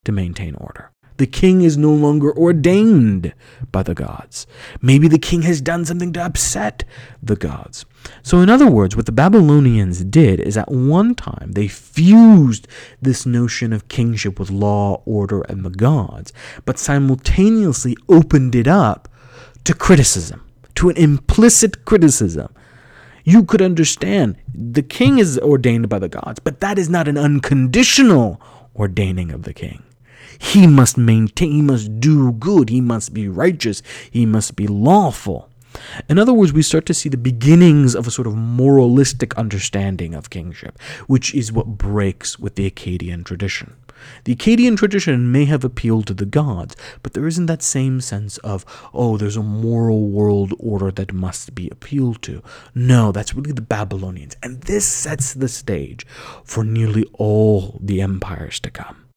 to 0.04 0.12
maintain 0.12 0.54
order. 0.56 0.91
The 1.16 1.26
king 1.26 1.62
is 1.62 1.76
no 1.76 1.92
longer 1.92 2.36
ordained 2.36 3.34
by 3.70 3.82
the 3.82 3.94
gods. 3.94 4.46
Maybe 4.80 5.08
the 5.08 5.18
king 5.18 5.42
has 5.42 5.60
done 5.60 5.84
something 5.84 6.12
to 6.14 6.22
upset 6.22 6.84
the 7.22 7.36
gods. 7.36 7.84
So, 8.22 8.40
in 8.40 8.50
other 8.50 8.66
words, 8.66 8.96
what 8.96 9.06
the 9.06 9.12
Babylonians 9.12 10.04
did 10.04 10.40
is 10.40 10.56
at 10.56 10.70
one 10.70 11.14
time 11.14 11.52
they 11.52 11.68
fused 11.68 12.66
this 13.00 13.24
notion 13.26 13.72
of 13.72 13.88
kingship 13.88 14.38
with 14.38 14.50
law, 14.50 15.02
order, 15.04 15.42
and 15.42 15.64
the 15.64 15.70
gods, 15.70 16.32
but 16.64 16.78
simultaneously 16.78 17.96
opened 18.08 18.54
it 18.54 18.66
up 18.66 19.08
to 19.64 19.74
criticism, 19.74 20.44
to 20.74 20.88
an 20.88 20.96
implicit 20.96 21.84
criticism. 21.84 22.52
You 23.24 23.44
could 23.44 23.62
understand 23.62 24.36
the 24.52 24.82
king 24.82 25.18
is 25.18 25.38
ordained 25.38 25.88
by 25.88 26.00
the 26.00 26.08
gods, 26.08 26.40
but 26.40 26.60
that 26.60 26.78
is 26.78 26.88
not 26.88 27.06
an 27.06 27.16
unconditional 27.16 28.40
ordaining 28.74 29.30
of 29.30 29.44
the 29.44 29.54
king. 29.54 29.84
He 30.42 30.66
must 30.66 30.98
maintain, 30.98 31.52
he 31.52 31.62
must 31.62 32.00
do 32.00 32.32
good, 32.32 32.68
he 32.68 32.80
must 32.80 33.14
be 33.14 33.28
righteous, 33.28 33.80
he 34.10 34.26
must 34.26 34.56
be 34.56 34.66
lawful. 34.66 35.48
In 36.10 36.18
other 36.18 36.34
words, 36.34 36.52
we 36.52 36.62
start 36.62 36.84
to 36.86 36.94
see 36.94 37.08
the 37.08 37.16
beginnings 37.16 37.94
of 37.94 38.06
a 38.06 38.10
sort 38.10 38.26
of 38.26 38.34
moralistic 38.34 39.34
understanding 39.38 40.14
of 40.14 40.30
kingship, 40.30 40.78
which 41.06 41.32
is 41.32 41.52
what 41.52 41.78
breaks 41.78 42.38
with 42.38 42.56
the 42.56 42.70
Akkadian 42.70 43.24
tradition. 43.24 43.76
The 44.24 44.34
Akkadian 44.34 44.76
tradition 44.76 45.30
may 45.30 45.44
have 45.44 45.64
appealed 45.64 46.08
to 46.08 46.14
the 46.14 46.26
gods, 46.26 46.76
but 47.02 47.12
there 47.14 47.28
isn't 47.28 47.46
that 47.46 47.62
same 47.62 48.00
sense 48.00 48.36
of, 48.38 48.66
oh, 48.92 49.16
there's 49.16 49.36
a 49.36 49.42
moral 49.42 50.08
world 50.08 50.52
order 50.58 50.90
that 50.90 51.14
must 51.14 51.54
be 51.54 51.70
appealed 51.70 52.20
to. 52.22 52.42
No, 52.74 53.12
that's 53.12 53.32
really 53.32 53.52
the 53.52 53.62
Babylonians. 53.62 54.36
And 54.42 54.60
this 54.62 54.86
sets 54.86 55.32
the 55.32 55.48
stage 55.48 56.04
for 56.44 56.64
nearly 56.64 57.04
all 57.14 57.78
the 57.80 58.02
empires 58.02 58.58
to 58.60 58.70
come 58.70 59.11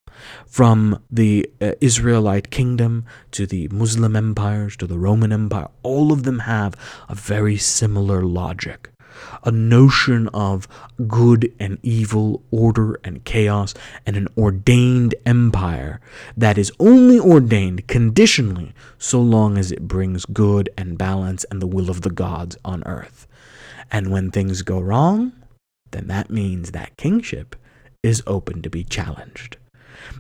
from 0.46 1.02
the 1.10 1.50
uh, 1.62 1.74
Israelite 1.82 2.50
kingdom 2.50 3.06
to 3.32 3.46
the 3.46 3.68
Muslim 3.70 4.16
empires 4.16 4.78
to 4.78 4.88
the 4.88 4.98
Roman 4.98 5.32
Empire, 5.32 5.70
all 5.84 6.12
of 6.12 6.24
them 6.24 6.40
have 6.40 6.76
a 7.10 7.16
very 7.16 7.58
similar 7.58 8.24
logic. 8.24 8.90
A 9.44 9.52
notion 9.52 10.28
of 10.34 10.68
good 11.08 11.54
and 11.60 11.78
evil, 11.82 12.44
order 12.52 13.00
and 13.04 13.24
chaos, 13.24 13.74
and 14.06 14.18
an 14.18 14.28
ordained 14.38 15.16
empire 15.26 16.02
that 16.36 16.58
is 16.58 16.72
only 16.80 17.20
ordained 17.20 17.88
conditionally 17.88 18.74
so 18.98 19.22
long 19.22 19.58
as 19.58 19.72
it 19.72 19.88
brings 19.88 20.26
good 20.26 20.70
and 20.78 20.98
balance 20.98 21.46
and 21.46 21.62
the 21.62 21.68
will 21.68 21.90
of 21.90 22.02
the 22.02 22.10
gods 22.10 22.58
on 22.66 22.84
earth. 22.86 23.26
And 23.92 24.12
when 24.12 24.32
things 24.32 24.62
go 24.64 24.80
wrong, 24.80 25.32
then 25.92 26.08
that 26.08 26.30
means 26.30 26.72
that 26.72 26.98
kingship 26.98 27.56
is 28.04 28.22
open 28.28 28.62
to 28.62 28.70
be 28.70 28.84
challenged. 28.84 29.58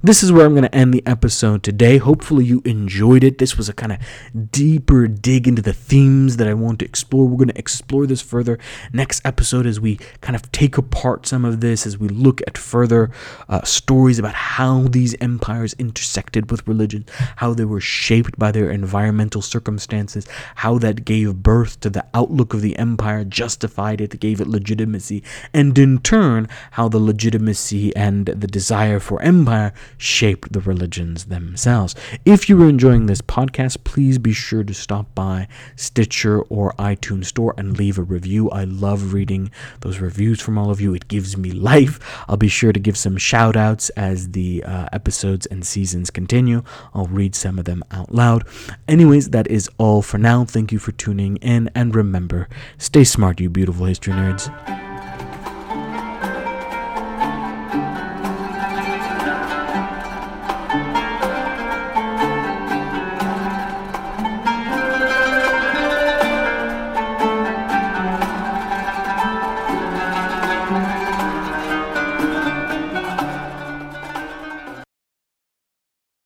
This 0.04 0.22
is 0.22 0.32
where 0.32 0.46
I'm 0.46 0.54
going 0.54 0.64
to 0.64 0.76
end 0.76 0.94
the 0.94 1.06
episode 1.06 1.64
today. 1.64 1.98
Hopefully, 1.98 2.46
you 2.46 2.62
enjoyed 2.64 3.24
it. 3.24 3.38
This 3.40 3.58
was 3.58 3.70
a 3.70 3.74
kind 3.74 3.92
of 3.92 4.52
deeper 4.52 5.08
dig 5.08 5.48
into 5.48 5.62
the 5.62 5.74
themes 5.74 6.38
that 6.38 6.48
I 6.48 6.54
want 6.54 6.80
to 6.80 6.86
explore. 6.86 7.26
We're 7.26 7.38
going 7.38 7.48
to 7.50 7.58
explore 7.58 8.06
this 8.06 8.22
further 8.22 8.60
next 8.94 9.26
episode 9.26 9.66
as 9.66 9.80
we 9.80 9.98
kind 10.22 10.36
of 10.36 10.52
take 10.52 10.78
apart 10.78 11.26
some 11.26 11.44
of 11.44 11.62
this, 11.62 11.86
as 11.86 11.98
we 11.98 12.08
look 12.08 12.42
at 12.46 12.58
further 12.58 13.10
uh, 13.50 13.64
stories 13.64 14.20
about 14.20 14.36
how 14.36 14.82
these 14.82 15.16
empires 15.22 15.74
intersected 15.80 16.52
with 16.52 16.68
religion, 16.68 17.06
how 17.38 17.54
they 17.54 17.66
were 17.66 17.82
shaped 17.82 18.38
by 18.38 18.52
their 18.52 18.70
environmental 18.70 19.42
circumstances, 19.42 20.28
how 20.56 20.78
that 20.78 21.06
gave 21.06 21.42
birth 21.42 21.80
to 21.80 21.90
the 21.90 22.06
outlook 22.14 22.54
of 22.54 22.62
the 22.62 22.78
empire, 22.78 23.24
justified 23.24 24.02
it, 24.02 24.20
gave 24.20 24.40
it 24.40 24.48
legitimacy, 24.48 25.24
and 25.54 25.78
in 25.78 26.00
turn, 26.00 26.48
how 26.72 26.88
the 26.88 27.00
legitimacy 27.00 27.96
and 27.96 28.28
the 28.28 28.48
desire 28.48 29.00
for 29.00 29.22
empire 29.22 29.74
shaped 29.98 30.54
the 30.54 30.62
religions 30.62 31.26
themselves. 31.26 31.96
If 32.26 32.50
you 32.50 32.62
are 32.64 32.70
enjoying 32.70 33.06
this 33.06 33.22
podcast, 33.22 33.84
please 33.84 34.18
be 34.18 34.34
sure 34.34 34.64
to 34.64 34.74
stop 34.74 35.14
by 35.16 35.48
Stitcher 35.76 36.42
or 36.44 36.74
iTunes 36.74 37.26
Store 37.26 37.54
and 37.58 37.78
leave 37.78 37.98
a 37.98 38.04
review. 38.04 38.50
I 38.50 38.64
love 38.64 39.14
reading 39.14 39.52
those 39.82 40.00
reviews 40.00 40.42
from 40.42 40.58
all 40.58 40.72
of 40.72 40.82
you. 40.82 40.94
It 40.94 41.08
gives 41.08 41.38
me 41.38 41.52
life. 41.52 42.00
I'll 42.28 42.38
be 42.38 42.48
sure 42.48 42.72
to 42.72 42.80
give 42.80 42.98
some 42.98 43.18
shout 43.18 43.56
outs 43.56 43.90
as 43.92 44.32
the 44.32 44.64
uh, 44.64 44.88
episodes 44.94 45.46
and 45.46 45.66
seasons 45.66 46.10
continue. 46.10 46.64
I'll 46.94 47.08
read 47.08 47.36
some 47.36 47.60
of 47.60 47.66
them 47.66 47.84
out 47.92 48.14
loud. 48.14 48.48
Anyways, 48.88 49.30
that 49.32 49.48
is 49.48 49.70
all 49.78 50.02
for 50.02 50.18
now. 50.18 50.46
Thank 50.46 50.72
you 50.72 50.80
for 50.80 50.92
tuning 50.92 51.38
in, 51.38 51.70
and 51.76 51.96
remember, 51.96 52.48
stay 52.78 53.04
smart, 53.04 53.40
you 53.40 53.50
beautiful 53.50 53.86
history 53.86 54.14
nerds. 54.14 54.85